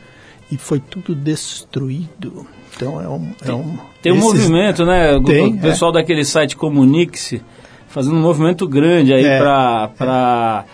[0.51, 2.47] e foi tudo destruído.
[2.75, 3.33] Então é um.
[3.45, 4.33] É um tem um esses...
[4.33, 5.21] movimento, né?
[5.25, 5.95] Tem, o pessoal é.
[5.95, 7.43] daquele site Comunique-se
[7.89, 10.65] fazendo um movimento grande aí é, para para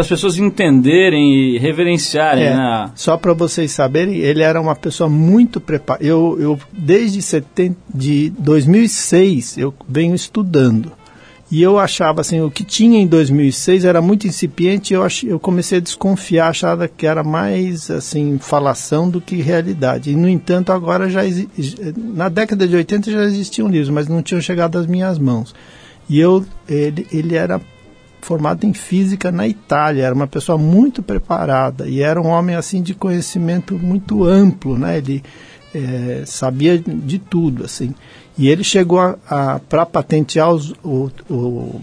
[0.00, 2.44] as pessoas entenderem e reverenciarem.
[2.44, 2.90] É, né?
[2.94, 6.04] Só para vocês saberem, ele era uma pessoa muito preparada.
[6.04, 10.92] Eu, eu desde 70, de 2006 eu venho estudando.
[11.52, 14.94] E eu achava assim, o que tinha em 2006 era muito incipiente.
[14.94, 20.10] Eu ach, eu comecei a desconfiar, achava que era mais assim falação do que realidade.
[20.10, 21.20] E no entanto, agora já
[21.94, 25.54] na década de 80 já existiam livros, mas não tinham chegado às minhas mãos.
[26.08, 27.60] E eu ele ele era
[28.22, 32.80] formado em física na Itália, era uma pessoa muito preparada e era um homem assim
[32.80, 34.96] de conhecimento muito amplo, né?
[34.96, 35.22] Ele
[35.74, 37.94] é, sabia de tudo assim.
[38.38, 41.82] E ele chegou a, a para patentear os, o, o, o,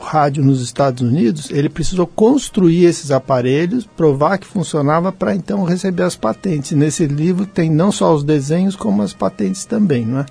[0.00, 6.02] rádio nos Estados Unidos, ele precisou construir esses aparelhos, provar que funcionava para então receber
[6.02, 6.72] as patentes.
[6.72, 10.26] Nesse livro tem não só os desenhos, como as patentes também, não é?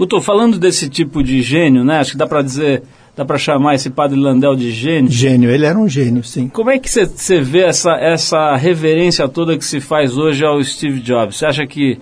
[0.00, 1.98] Estou falando desse tipo de gênio, né?
[1.98, 2.82] Acho que dá para dizer
[3.18, 5.10] Dá para chamar esse padre Landel de gênio?
[5.10, 6.48] Gênio, ele era um gênio, sim.
[6.48, 11.00] Como é que você vê essa, essa reverência toda que se faz hoje ao Steve
[11.00, 11.36] Jobs?
[11.36, 11.98] Você acha que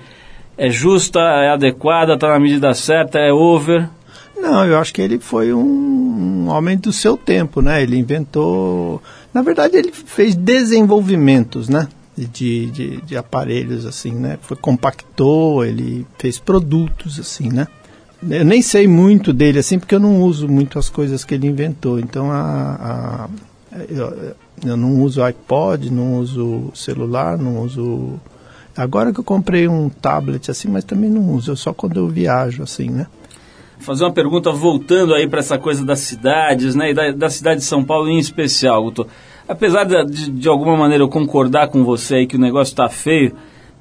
[0.56, 3.88] é justa, é adequada, está na medida certa, é over?
[4.36, 7.82] Não, eu acho que ele foi um, um, homem do seu tempo, né?
[7.82, 9.02] Ele inventou...
[9.32, 11.88] Na verdade, ele fez desenvolvimentos, né?
[12.16, 14.38] De, de, de aparelhos, assim, né?
[14.40, 17.66] Foi, compactou, ele fez produtos, assim, né?
[18.28, 21.46] Eu nem sei muito dele, assim, porque eu não uso muito as coisas que ele
[21.46, 21.98] inventou.
[21.98, 23.28] Então, a, a
[23.88, 28.18] eu, eu não uso iPod, não uso celular, não uso
[28.76, 32.62] Agora que eu comprei um tablet assim, mas também não uso, só quando eu viajo
[32.62, 33.06] assim, né?
[33.78, 36.90] Fazer uma pergunta voltando aí para essa coisa das cidades, né?
[36.90, 39.06] E da, da, cidade de São Paulo em especial, Guto.
[39.48, 42.88] Apesar de, de, de alguma maneira eu concordar com você aí que o negócio está
[42.88, 43.34] feio,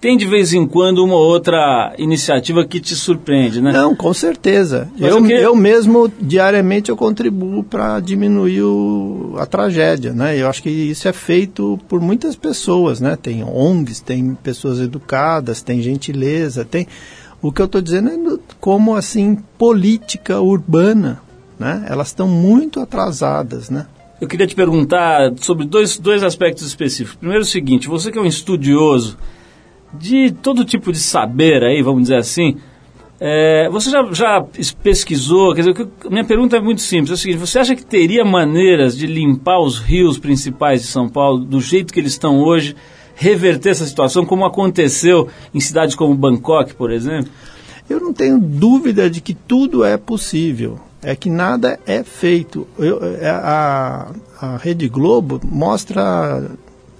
[0.06, 3.72] tem de vez em quando uma outra iniciativa que te surpreende, né?
[3.72, 4.88] Não, com certeza.
[5.00, 5.34] eu, que...
[5.34, 10.40] eu mesmo, diariamente, eu contribuo para diminuir o, a tragédia, né?
[10.40, 13.18] Eu acho que isso é feito por muitas pessoas, né?
[13.20, 16.86] Tem ONGs, tem pessoas educadas, tem gentileza, tem...
[17.42, 21.20] O que eu estou dizendo é como, assim, política urbana,
[21.58, 21.84] né?
[21.90, 23.88] Elas estão muito atrasadas, né?
[24.22, 27.16] Eu queria te perguntar sobre dois, dois aspectos específicos.
[27.16, 29.18] Primeiro o seguinte, você que é um estudioso
[30.00, 32.58] de todo tipo de saber aí, vamos dizer assim.
[33.20, 34.46] É, você já, já,
[34.84, 35.54] pesquisou?
[35.56, 38.98] Quer dizer, minha pergunta é muito simples: é o seguinte, você acha que teria maneiras
[38.98, 42.76] de limpar os rios principais de São Paulo do jeito que eles estão hoje,
[43.16, 47.32] reverter essa situação, como aconteceu em cidades como Bangkok, por exemplo?
[47.90, 50.80] Eu não tenho dúvida de que tudo é possível.
[51.02, 52.68] É que nada é feito.
[52.80, 56.50] Eu, é, a, a Rede Globo mostra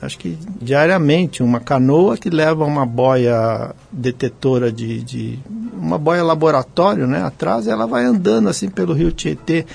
[0.02, 5.40] acho que diariamente, uma canoa que leva uma boia detetora de, de
[5.74, 9.66] uma boia laboratório, né, atrás, ela vai andando assim pelo rio Tietê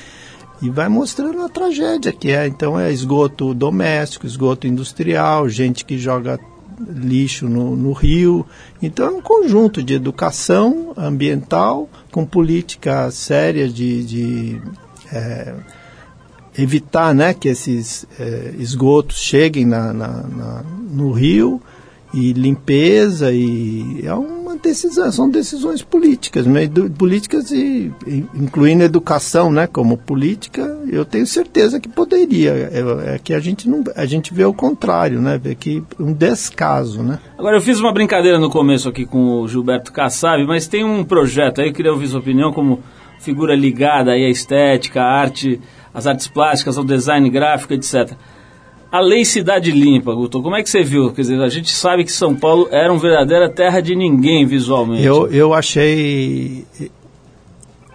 [0.62, 2.47] e vai mostrando a tragédia que é.
[2.47, 6.39] Então é esgoto doméstico, esgoto industrial, gente que joga
[6.89, 8.47] lixo no, no rio.
[8.83, 14.62] Então é um conjunto de educação ambiental com política séria de, de
[15.12, 15.55] é,
[16.57, 21.61] evitar né, que esses é, esgotos cheguem na, na, na, no rio
[22.12, 26.68] e limpeza e é uma decisão, são decisões políticas, né?
[26.98, 29.68] Políticas e, e- incluindo educação, né?
[29.68, 32.51] Como política, eu tenho certeza que poderia.
[32.51, 35.38] É, é que a gente não, a gente vê o contrário, né?
[35.38, 37.20] Vê que um descaso, né?
[37.38, 41.05] Agora, eu fiz uma brincadeira no começo aqui com o Gilberto Kassab, mas tem um
[41.05, 42.80] projeto aí, eu queria ouvir sua opinião como
[43.20, 45.61] figura ligada aí à estética, à arte,
[45.93, 48.12] às artes plásticas, ao design gráfico, etc.
[48.91, 51.12] A Lei Cidade Limpa, Guto, como é que você viu?
[51.12, 55.05] Quer dizer, a gente sabe que São Paulo era uma verdadeira terra de ninguém visualmente.
[55.05, 56.64] Eu, eu achei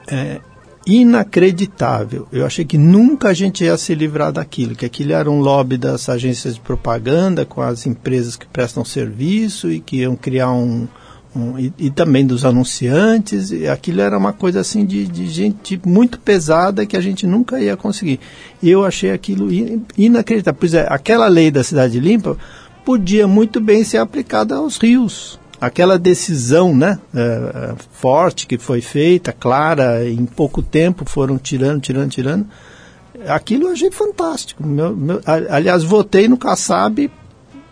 [0.07, 0.39] é,
[0.85, 2.27] inacreditável.
[2.31, 5.77] Eu achei que nunca a gente ia se livrar daquilo, que aquilo era um lobby
[5.77, 10.87] das agências de propaganda com as empresas que prestam serviço e que iam criar um.
[11.35, 16.19] Um- e, e também dos anunciantes, aquilo era uma coisa assim de, de gente muito
[16.19, 18.19] pesada que a gente nunca ia conseguir.
[18.63, 20.57] Eu achei aquilo in- inacreditável.
[20.59, 22.37] Pois é, aquela lei da cidade limpa
[22.83, 28.81] podia muito bem ser aplicada aos rios aquela decisão né, é, é, forte que foi
[28.81, 32.45] feita, clara, em pouco tempo foram tirando, tirando, tirando.
[33.27, 34.63] Aquilo eu achei fantástico.
[34.65, 37.09] Meu- meu- aliás, votei no Kassab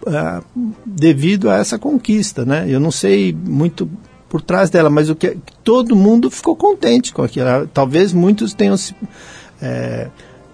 [0.07, 0.41] é,
[0.85, 2.45] devido a essa conquista.
[2.45, 2.65] Né?
[2.67, 3.89] Eu não sei muito
[4.29, 7.67] por trás dela, mas o que todo mundo ficou contente com aquilo.
[7.73, 8.95] Talvez muitos tenham se,
[9.61, 10.09] é,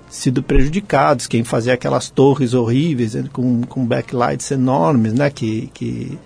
[0.09, 6.17] sido prejudicados, quem fazia aquelas torres horríveis né, com, com backlights enormes, né, que, que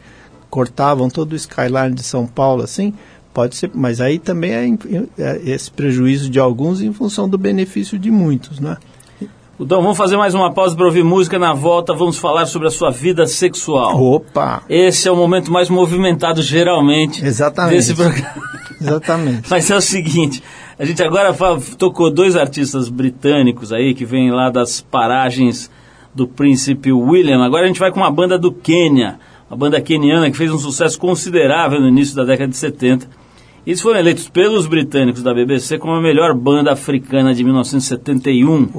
[0.49, 2.93] cortavam todo o skyline de São Paulo, assim,
[3.34, 4.78] pode ser, mas aí também
[5.17, 8.78] é, é esse prejuízo de alguns em função do benefício de muitos, né?
[9.64, 11.39] Então, vamos fazer mais uma pausa para ouvir música.
[11.39, 13.97] Na volta, vamos falar sobre a sua vida sexual.
[13.97, 14.61] Opa!
[14.68, 17.78] Esse é o momento mais movimentado, geralmente, Exatamente.
[17.78, 18.43] desse programa.
[18.82, 19.49] Exatamente.
[19.49, 20.43] Mas é o seguinte,
[20.78, 21.34] a gente agora
[21.78, 25.72] tocou dois artistas britânicos aí que vêm lá das paragens
[26.14, 27.41] do príncipe William.
[27.41, 29.18] Agora a gente vai com uma banda do Quênia,
[29.49, 33.07] uma banda queniana que fez um sucesso considerável no início da década de 70.
[33.66, 38.70] Eles foram eleitos pelos britânicos da BBC como a melhor banda africana de 1971.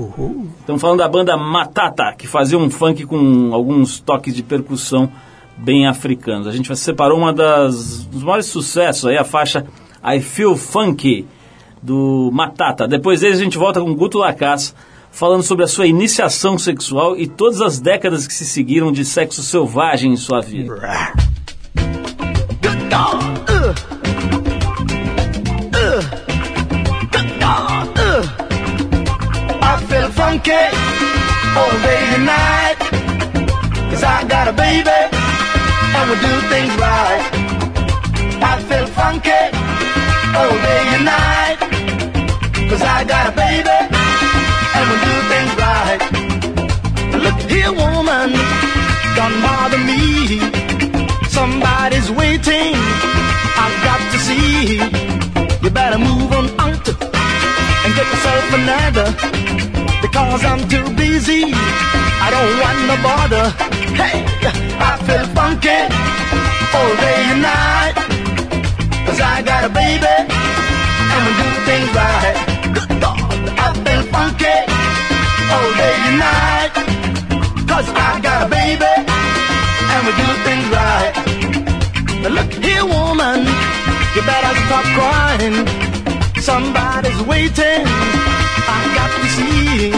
[0.61, 5.11] Estamos falando da banda Matata, que fazia um funk com alguns toques de percussão
[5.57, 6.47] bem africanos.
[6.47, 9.65] A gente separou uma das dos maiores sucessos aí, a faixa
[10.05, 11.27] I Feel Funky
[11.83, 12.87] do Matata.
[12.87, 14.75] Depois deles a gente volta com Guto Lacaz
[15.11, 19.43] falando sobre a sua iniciação sexual e todas as décadas que se seguiram de sexo
[19.43, 20.75] selvagem em sua vida.
[22.91, 23.34] I
[30.35, 30.51] funky
[31.57, 32.79] all day and night.
[33.91, 35.01] Cause I got a baby
[35.97, 37.23] and we do things right.
[38.43, 39.43] I feel funky
[40.39, 41.59] all day and night.
[42.69, 43.79] Cause I got a baby
[44.77, 46.01] and we do things right.
[47.25, 48.31] Look here, woman,
[49.15, 50.41] don't bother me.
[51.29, 52.75] Somebody's waiting.
[53.63, 54.83] I've got to see.
[55.63, 56.89] You better move on out
[57.85, 59.74] and get yourself another
[60.15, 61.43] because I'm too busy.
[62.23, 63.47] I don't want no bother.
[63.99, 64.23] Hey,
[64.79, 65.81] I feel funky
[66.77, 67.95] all day and night.
[69.07, 70.15] Cause I got a baby
[71.13, 72.37] and we do things right.
[72.77, 73.19] Good God,
[73.59, 74.57] I feel funky
[75.55, 76.73] all day and night.
[77.67, 78.95] Cause I got a baby
[79.93, 81.13] and we do things right.
[82.23, 83.41] Now look here, woman,
[84.15, 85.57] you better stop crying.
[86.39, 87.83] Somebody's waiting.
[88.67, 89.94] I got to see.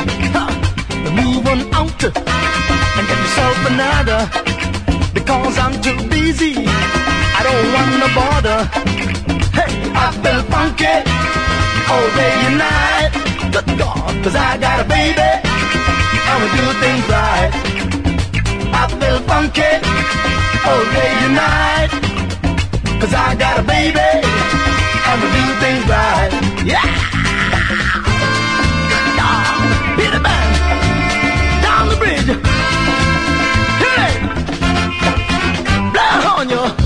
[1.73, 4.21] Out and get yourself another.
[5.15, 6.55] Because I'm too busy.
[7.39, 8.59] I don't wanna bother.
[9.57, 9.73] Hey,
[10.05, 10.97] I feel funky
[11.93, 13.13] all day and night.
[13.55, 15.31] Good God, cause I got a baby.
[16.29, 17.51] And we do things right.
[18.81, 19.73] I feel funky
[20.69, 21.91] all day and night.
[23.01, 24.11] Cause I got a baby
[25.09, 26.31] and we do things right.
[26.65, 27.16] Yeah!
[36.37, 36.86] On you.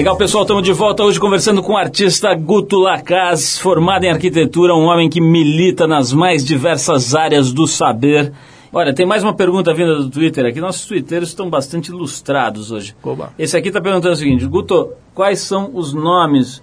[0.00, 4.74] Legal, pessoal, estamos de volta hoje conversando com o artista Guto Lacaz, formado em arquitetura,
[4.74, 8.32] um homem que milita nas mais diversas áreas do saber.
[8.72, 10.58] Olha, tem mais uma pergunta vinda do Twitter aqui.
[10.58, 12.96] Nossos twitteiros estão bastante ilustrados hoje.
[13.02, 13.34] Oba.
[13.38, 16.62] Esse aqui está perguntando o seguinte: Guto, quais são os nomes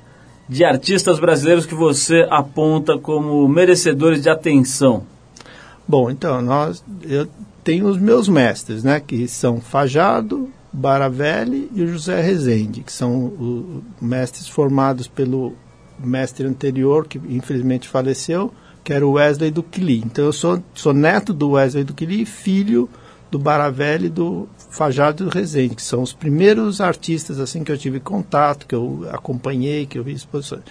[0.49, 5.03] de artistas brasileiros que você aponta como merecedores de atenção?
[5.87, 7.27] Bom, então, nós, eu
[7.63, 8.99] tenho os meus mestres, né?
[8.99, 15.53] Que são Fajardo, Baravelli e o José Rezende, que são o, mestres formados pelo
[15.99, 18.53] mestre anterior, que infelizmente faleceu,
[18.83, 20.03] que era o Wesley do Quili.
[20.05, 22.89] Então eu sou, sou neto do Wesley do Quili e filho
[23.29, 27.77] do Baravelli e do Fajardo do Rezende, que são os primeiros artistas assim que eu
[27.77, 30.63] tive contato, que eu acompanhei, que eu vi exposições.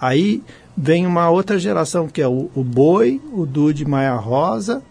[0.00, 0.42] Aí
[0.76, 4.82] vem uma outra geração, que é o, o Boi, o Dude Maia Rosa,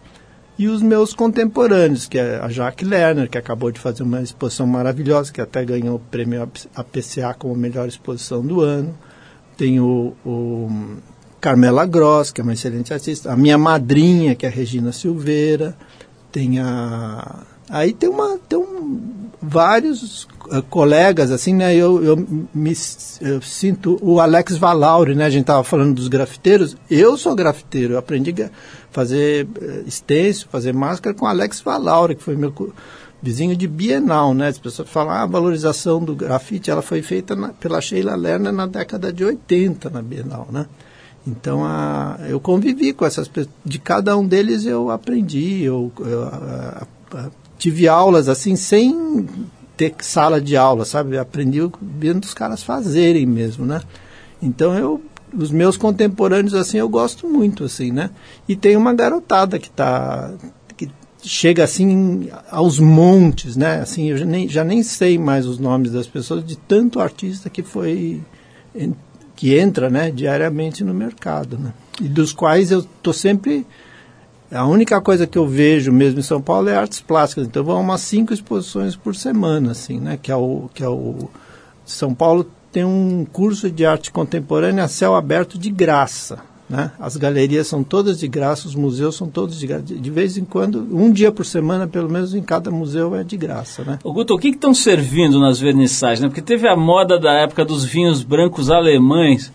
[0.58, 4.66] e os meus contemporâneos, que é a Jaque Lerner, que acabou de fazer uma exposição
[4.66, 8.92] maravilhosa, que até ganhou o prêmio APCA como melhor exposição do ano.
[9.56, 10.68] Tem o, o
[11.40, 13.32] Carmela Gross, que é uma excelente artista.
[13.32, 15.76] A minha madrinha, que é a Regina Silveira.
[16.32, 17.44] Tem a...
[17.70, 21.74] Aí tem, uma, tem um, vários uh, colegas, assim, né?
[21.74, 22.16] Eu, eu
[22.54, 22.72] me
[23.20, 25.26] eu sinto o Alex Valauri, né?
[25.26, 26.76] A gente estava falando dos grafiteiros.
[26.90, 28.50] Eu sou grafiteiro, eu aprendi a
[28.90, 32.52] fazer uh, extenso, fazer máscara com Alex Valauri, que foi meu
[33.22, 34.48] vizinho de Bienal, né?
[34.48, 38.52] As pessoas falam, ah, a valorização do grafite, ela foi feita na, pela Sheila Lerner
[38.52, 40.66] na década de 80 na Bienal, né?
[41.26, 43.54] Então, a, eu convivi com essas pessoas.
[43.64, 49.26] De cada um deles eu aprendi, eu, eu a, a, tive aulas assim sem
[49.76, 51.18] ter sala de aula, sabe?
[51.18, 53.80] Aprendi vendo os caras fazerem mesmo, né?
[54.40, 55.02] Então eu
[55.36, 58.10] os meus contemporâneos assim eu gosto muito assim, né?
[58.48, 60.32] E tem uma garotada que tá
[60.76, 60.88] que
[61.22, 63.80] chega assim aos montes, né?
[63.80, 67.50] Assim, eu já nem, já nem sei mais os nomes das pessoas de tanto artista
[67.50, 68.22] que foi
[69.36, 71.72] que entra, né, diariamente no mercado, né?
[72.00, 73.64] E dos quais eu tô sempre
[74.50, 77.46] a única coisa que eu vejo mesmo em São Paulo é artes plásticas.
[77.46, 80.18] Então vão umas cinco exposições por semana, assim, né?
[80.20, 81.28] Que é o que é o
[81.84, 86.38] São Paulo tem um curso de arte contemporânea a céu aberto de graça.
[86.68, 86.92] Né?
[87.00, 89.84] As galerias são todas de graça, os museus são todos de graça.
[89.84, 93.38] De vez em quando, um dia por semana, pelo menos em cada museu é de
[93.38, 93.82] graça.
[93.82, 93.98] Né?
[94.04, 96.20] Ô Guto, o que estão servindo nas vernissagens?
[96.20, 96.28] Né?
[96.28, 99.50] Porque teve a moda da época dos vinhos brancos alemães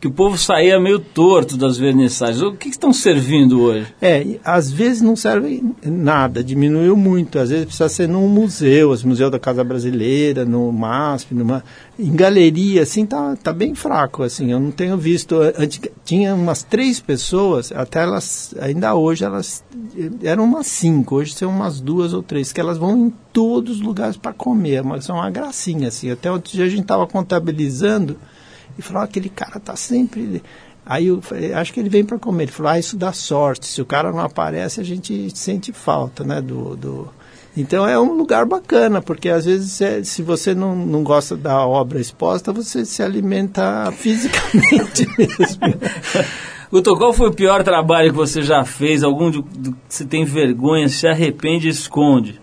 [0.00, 2.40] que o povo saía meio torto das vernissagens.
[2.40, 3.92] O que estão servindo hoje?
[4.00, 7.38] É, às vezes não serve nada, diminuiu muito.
[7.38, 11.64] Às vezes precisa ser num museu, os museu da Casa Brasileira, no MASP, numa
[11.98, 14.52] em galeria, assim, tá, tá bem fraco, assim.
[14.52, 15.34] Eu não tenho visto.
[15.58, 19.64] Antes, tinha umas três pessoas, até elas, ainda hoje elas
[20.22, 23.82] eram umas cinco, hoje são umas duas ou três, que elas vão em todos os
[23.82, 26.08] lugares para comer, mas são uma gracinha, assim.
[26.08, 28.16] Até outro dia a gente estava contabilizando
[28.78, 30.42] e falou, ah, aquele cara tá sempre...
[30.86, 32.44] Aí eu falei, acho que ele vem para comer.
[32.44, 33.66] Ele falou, ah, isso dá sorte.
[33.66, 36.76] Se o cara não aparece, a gente sente falta, né, do...
[36.76, 37.18] do...
[37.56, 41.66] Então é um lugar bacana, porque às vezes é, se você não, não gosta da
[41.66, 45.58] obra exposta, você se alimenta fisicamente mesmo.
[46.70, 49.02] Guto, qual foi o pior trabalho que você já fez?
[49.02, 49.42] Algum que
[49.88, 52.40] você tem vergonha, se arrepende e esconde?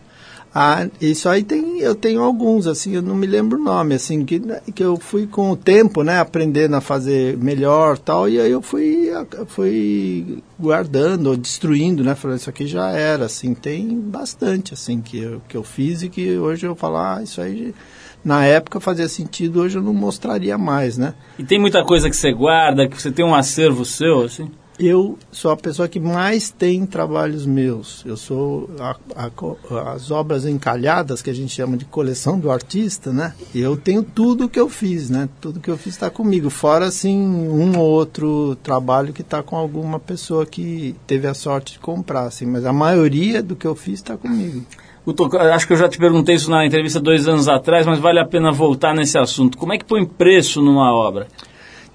[0.54, 4.26] Ah, isso aí tem, eu tenho alguns, assim, eu não me lembro o nome, assim,
[4.26, 4.42] que,
[4.74, 8.62] que eu fui com o tempo, né, aprendendo a fazer melhor tal, e aí eu
[8.62, 9.10] fui,
[9.48, 15.20] fui guardando, ou destruindo, né, falando, isso aqui já era, assim, tem bastante, assim, que
[15.20, 17.74] eu, que eu fiz e que hoje eu falo, ah, isso aí
[18.24, 21.14] na época fazia sentido, hoje eu não mostraria mais, né.
[21.38, 24.50] E tem muita coisa que você guarda, que você tem um acervo seu, assim?
[24.78, 28.04] Eu sou a pessoa que mais tem trabalhos meus.
[28.06, 33.12] Eu sou a, a, as obras encalhadas, que a gente chama de coleção do artista,
[33.12, 33.34] né?
[33.54, 35.30] Eu tenho tudo que eu fiz, né?
[35.40, 36.50] Tudo que eu fiz está comigo.
[36.50, 41.74] Fora, assim, um ou outro trabalho que está com alguma pessoa que teve a sorte
[41.74, 42.46] de comprar, assim.
[42.46, 44.66] Mas a maioria do que eu fiz está comigo.
[45.54, 48.26] acho que eu já te perguntei isso na entrevista dois anos atrás, mas vale a
[48.26, 49.58] pena voltar nesse assunto.
[49.58, 51.28] Como é que põe preço numa obra?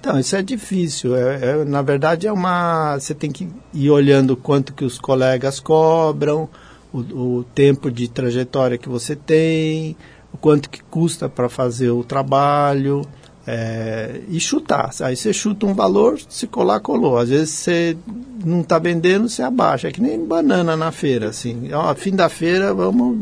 [0.01, 1.15] Então, isso é difícil.
[1.15, 2.97] É, é, na verdade, é uma.
[2.97, 6.49] Você tem que ir olhando quanto que os colegas cobram,
[6.91, 6.97] o,
[7.37, 9.95] o tempo de trajetória que você tem,
[10.33, 13.03] o quanto que custa para fazer o trabalho,
[13.45, 14.91] é, e chutar.
[15.01, 17.17] Aí você chuta um valor, se colar, colou.
[17.17, 17.97] Às vezes você
[18.45, 19.87] não está vendendo, você abaixa.
[19.87, 21.69] É que nem banana na feira, assim.
[21.73, 23.17] Ó, fim da feira, vamos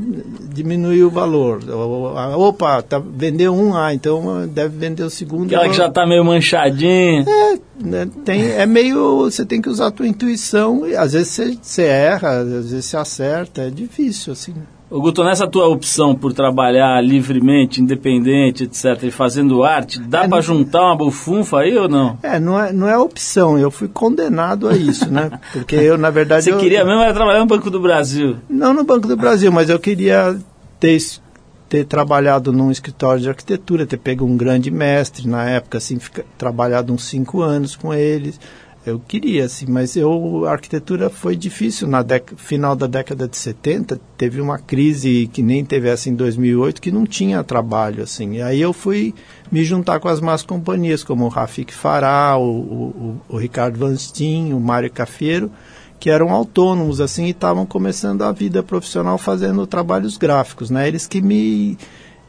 [0.53, 1.61] diminuir o valor.
[2.37, 5.47] Opa, tá, vendeu um, ah, então deve vender o segundo.
[5.47, 7.25] Aquela que já está meio manchadinha.
[7.27, 9.23] É, né, tem, é meio.
[9.23, 10.85] Você tem que usar a tua intuição.
[10.87, 13.61] E às vezes você, você erra, às vezes você acerta.
[13.61, 14.53] É difícil, assim.
[14.91, 20.27] O Guto, nessa tua opção por trabalhar livremente, independente, etc., e fazendo arte, dá é,
[20.27, 22.17] para juntar uma bufunfa aí ou não?
[22.23, 25.29] É não, é, não é opção, eu fui condenado a isso, né?
[25.53, 26.45] Porque eu, na verdade...
[26.45, 28.37] Você eu, queria mesmo era trabalhar no Banco do Brasil?
[28.49, 30.35] Não no Banco do Brasil, mas eu queria
[30.79, 30.97] ter,
[31.69, 36.25] ter trabalhado num escritório de arquitetura, ter pego um grande mestre na época, assim, fica,
[36.35, 38.39] trabalhado uns cinco anos com eles
[38.85, 41.87] eu queria, assim, mas eu, a arquitetura foi difícil.
[41.87, 42.03] Na
[42.37, 46.91] final da década de 70, teve uma crise que nem teve essa em 2008, que
[46.91, 49.13] não tinha trabalho, assim, e aí eu fui
[49.51, 53.95] me juntar com as más companhias, como o Rafik Fará, o, o, o Ricardo Van
[53.95, 55.51] Steen, o Mário Cafeiro,
[55.99, 61.05] que eram autônomos, assim, e estavam começando a vida profissional fazendo trabalhos gráficos, né, eles
[61.05, 61.77] que me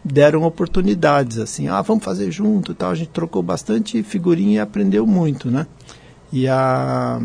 [0.05, 4.59] deram oportunidades, assim, ah, vamos fazer junto e tal, a gente trocou bastante figurinha e
[4.59, 5.67] aprendeu muito, né.
[6.33, 7.21] E a.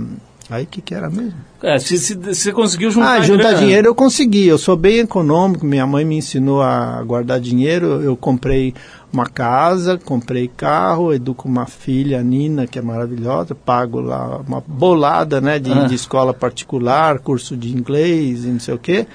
[0.48, 1.34] Aí o que, que era mesmo?
[1.64, 3.58] É, se, se, você conseguiu juntar Ah, juntar grana.
[3.58, 4.46] dinheiro eu consegui.
[4.48, 5.66] Eu sou bem econômico.
[5.66, 8.00] Minha mãe me ensinou a guardar dinheiro.
[8.04, 8.76] Eu comprei
[9.12, 13.56] uma casa, comprei carro, educo uma filha, Nina, que é maravilhosa.
[13.56, 15.86] Pago lá uma bolada né, de, ah.
[15.86, 19.08] de escola particular, curso de inglês e não sei o quê.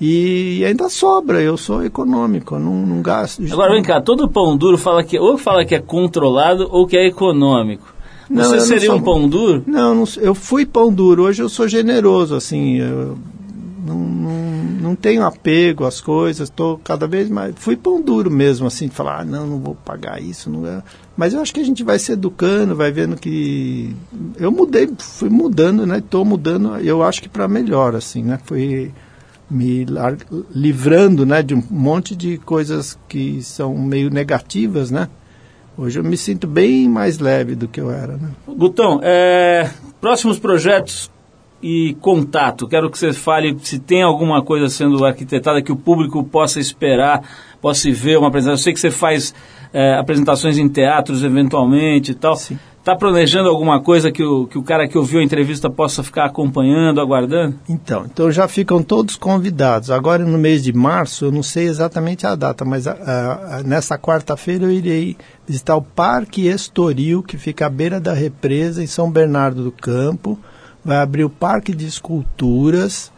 [0.00, 3.42] E ainda sobra, eu sou econômico, não, não gasto.
[3.50, 6.98] Agora vem cá, todo pão duro fala que ou fala que é controlado ou que
[6.98, 7.95] é econômico.
[8.28, 9.62] Não, Você seria sou, um pão duro?
[9.66, 11.24] Não, não, eu fui pão duro.
[11.24, 12.78] Hoje eu sou generoso, assim.
[12.78, 13.16] Eu
[13.84, 16.48] não, não, não tenho apego às coisas.
[16.48, 17.54] Estou cada vez mais.
[17.56, 20.50] Fui pão duro mesmo, assim, de falar, ah, não, não vou pagar isso.
[20.50, 20.82] Não é.
[21.16, 23.94] Mas eu acho que a gente vai se educando, vai vendo que.
[24.38, 25.98] Eu mudei, fui mudando, né?
[25.98, 28.40] Estou mudando, eu acho que para melhor, assim, né?
[28.44, 28.92] Fui
[29.48, 29.86] me
[30.50, 35.08] livrando, né, de um monte de coisas que são meio negativas, né?
[35.78, 38.16] Hoje eu me sinto bem mais leve do que eu era.
[38.16, 38.30] Né?
[38.48, 39.70] Gutão, é,
[40.00, 41.10] próximos projetos
[41.62, 42.66] e contato.
[42.66, 47.22] Quero que você fale se tem alguma coisa sendo arquitetada que o público possa esperar,
[47.60, 48.54] possa ver uma apresentação.
[48.54, 49.34] Eu sei que você faz
[49.72, 52.36] é, apresentações em teatros eventualmente e tal.
[52.36, 52.58] Sim.
[52.86, 56.24] Está planejando alguma coisa que o, que o cara que ouviu a entrevista possa ficar
[56.26, 57.56] acompanhando, aguardando?
[57.68, 59.90] Então, então já ficam todos convidados.
[59.90, 62.92] Agora no mês de março, eu não sei exatamente a data, mas a,
[63.58, 68.80] a, nessa quarta-feira eu irei visitar o Parque Estoril, que fica à beira da represa,
[68.80, 70.38] em São Bernardo do Campo.
[70.84, 73.10] Vai abrir o Parque de Esculturas,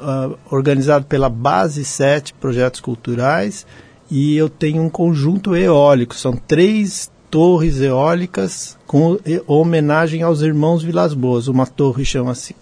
[0.00, 3.64] uh, organizado pela Base 7 Projetos Culturais.
[4.10, 11.14] E eu tenho um conjunto eólico, são três torres eólicas com homenagem aos irmãos Vilas
[11.14, 11.48] Boas.
[11.48, 12.54] Uma torre chama-se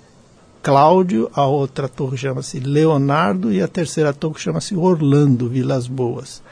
[0.62, 6.42] Cláudio, a outra torre chama-se Leonardo e a terceira torre chama-se Orlando Vilas Boas.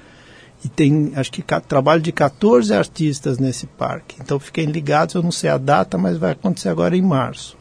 [0.65, 4.17] E tem, acho que, trabalho de 14 artistas nesse parque.
[4.21, 7.57] Então fiquem ligados, eu não sei a data, mas vai acontecer agora em março.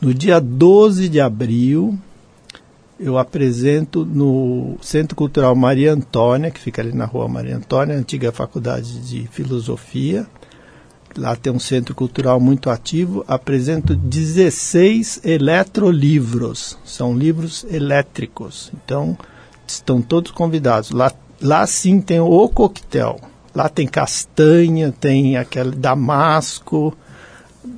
[0.00, 1.96] No dia 12 de abril,
[2.98, 8.32] eu apresento no Centro Cultural Maria Antônia, que fica ali na rua Maria Antônia, antiga
[8.32, 10.26] faculdade de filosofia.
[11.16, 13.24] Lá tem um centro cultural muito ativo.
[13.26, 18.70] Apresento 16 eletrolivros, são livros elétricos.
[18.74, 19.16] Então,
[19.66, 20.90] estão todos convidados.
[20.90, 23.18] Lá, lá sim tem o coquetel.
[23.54, 26.94] Lá tem castanha, tem aquele damasco,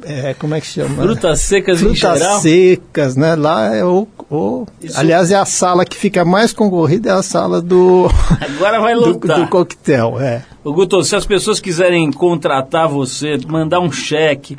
[0.03, 1.03] é, como é que chama?
[1.03, 2.41] Frutas secas Frutas em geral?
[2.41, 3.35] secas, né?
[3.35, 4.99] Lá é o, o Isso...
[4.99, 8.09] aliás é a sala que fica mais concorrida é a sala do
[8.41, 10.45] agora vai do, do coquetel, é.
[10.63, 14.59] O Guto, se as pessoas quiserem contratar você, mandar um cheque,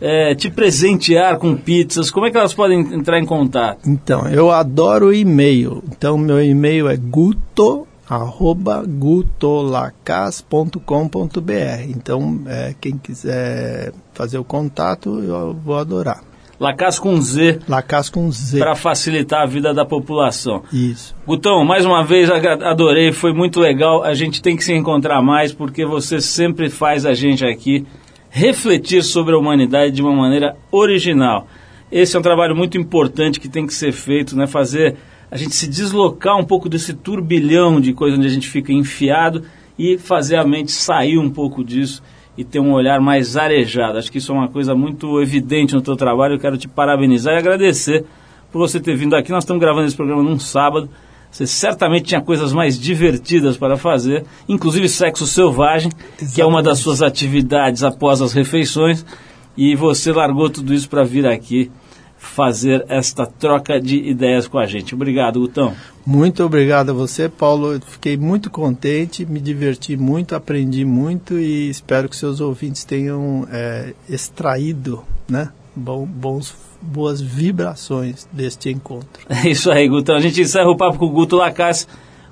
[0.00, 3.78] é, te presentear com pizzas, como é que elas podem entrar em contato?
[3.86, 5.82] Então, eu adoro e-mail.
[5.88, 11.82] Então, meu e-mail é guto arroba gutolacas.com.br.
[11.88, 16.22] Então, é, quem quiser fazer o contato, eu vou adorar.
[16.58, 17.60] Lacas com Z.
[17.68, 18.58] Lacas com Z.
[18.58, 20.62] Para facilitar a vida da população.
[20.72, 21.14] Isso.
[21.26, 24.02] Gutão, mais uma vez adorei, foi muito legal.
[24.02, 27.84] A gente tem que se encontrar mais porque você sempre faz a gente aqui
[28.30, 31.46] refletir sobre a humanidade de uma maneira original.
[31.90, 34.46] Esse é um trabalho muito importante que tem que ser feito, né?
[34.46, 34.96] Fazer
[35.30, 39.44] a gente se deslocar um pouco desse turbilhão de coisas onde a gente fica enfiado
[39.78, 42.02] e fazer a mente sair um pouco disso
[42.36, 43.98] e ter um olhar mais arejado.
[43.98, 46.34] Acho que isso é uma coisa muito evidente no teu trabalho.
[46.34, 48.04] Eu quero te parabenizar e agradecer
[48.50, 49.30] por você ter vindo aqui.
[49.30, 50.88] Nós estamos gravando esse programa num sábado.
[51.30, 55.90] Você certamente tinha coisas mais divertidas para fazer, inclusive sexo selvagem,
[56.32, 59.04] que é uma das suas atividades após as refeições,
[59.56, 61.72] e você largou tudo isso para vir aqui
[62.24, 64.94] fazer esta troca de ideias com a gente.
[64.94, 65.74] Obrigado, Gutão.
[66.06, 67.74] Muito obrigado a você, Paulo.
[67.74, 73.46] Eu fiquei muito contente, me diverti muito, aprendi muito e espero que seus ouvintes tenham
[73.50, 79.24] é, extraído né, bom, bons, boas vibrações deste encontro.
[79.28, 80.16] É isso aí, Gutão.
[80.16, 81.86] A gente encerra o papo com o Guto Lacaz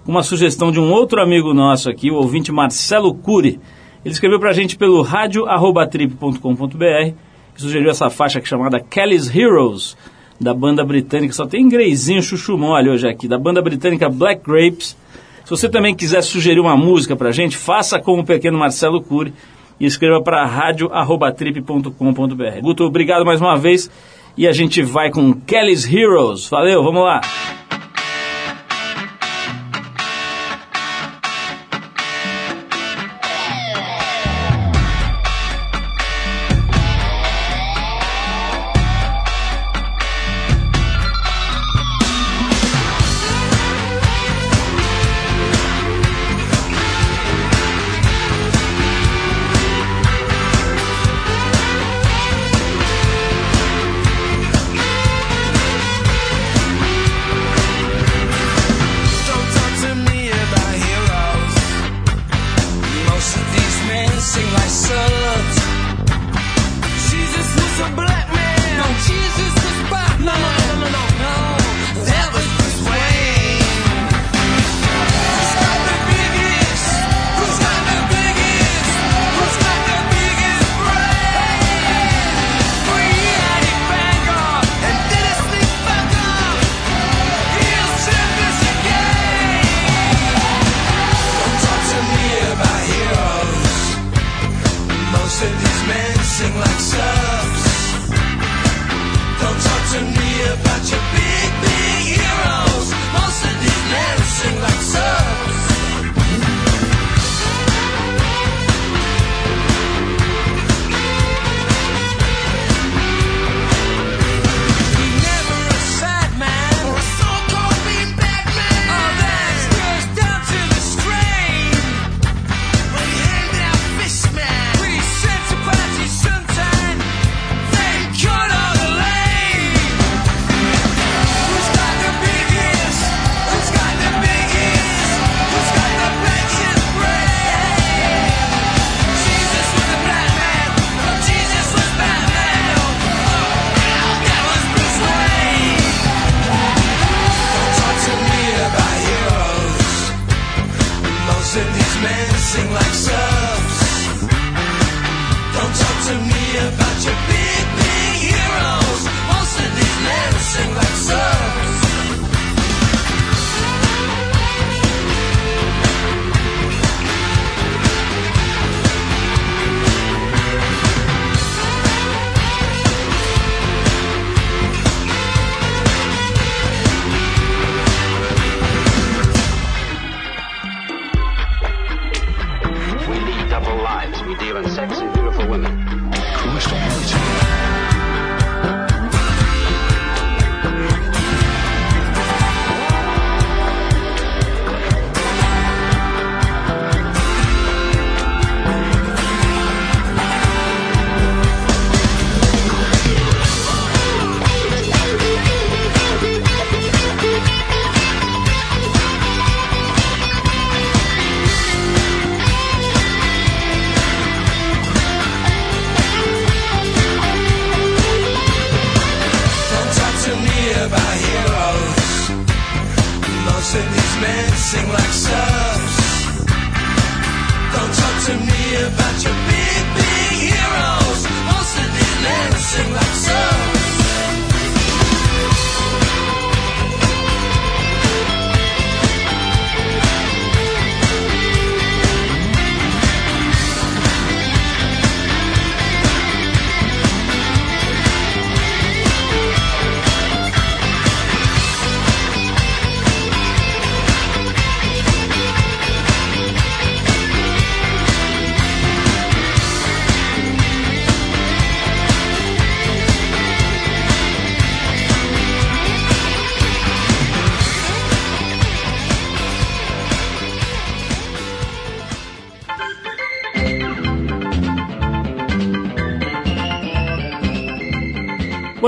[0.05, 3.61] com uma sugestão de um outro amigo nosso aqui, o ouvinte Marcelo Cury.
[4.05, 7.32] Ele escreveu para a gente pelo rádio.trip.com.br
[7.63, 9.97] sugeriu essa faixa aqui chamada Kelly's Heroes,
[10.41, 14.97] da banda britânica, só tem ingresinho chuchu mole hoje aqui, da banda britânica Black Grapes.
[15.45, 19.01] Se você também quiser sugerir uma música para a gente, faça como o pequeno Marcelo
[19.01, 19.33] Cury
[19.79, 22.61] e escreva para rádio.trip.com.br.
[22.61, 23.91] Guto, obrigado mais uma vez
[24.37, 26.49] e a gente vai com Kelly's Heroes.
[26.49, 27.62] Valeu, vamos lá!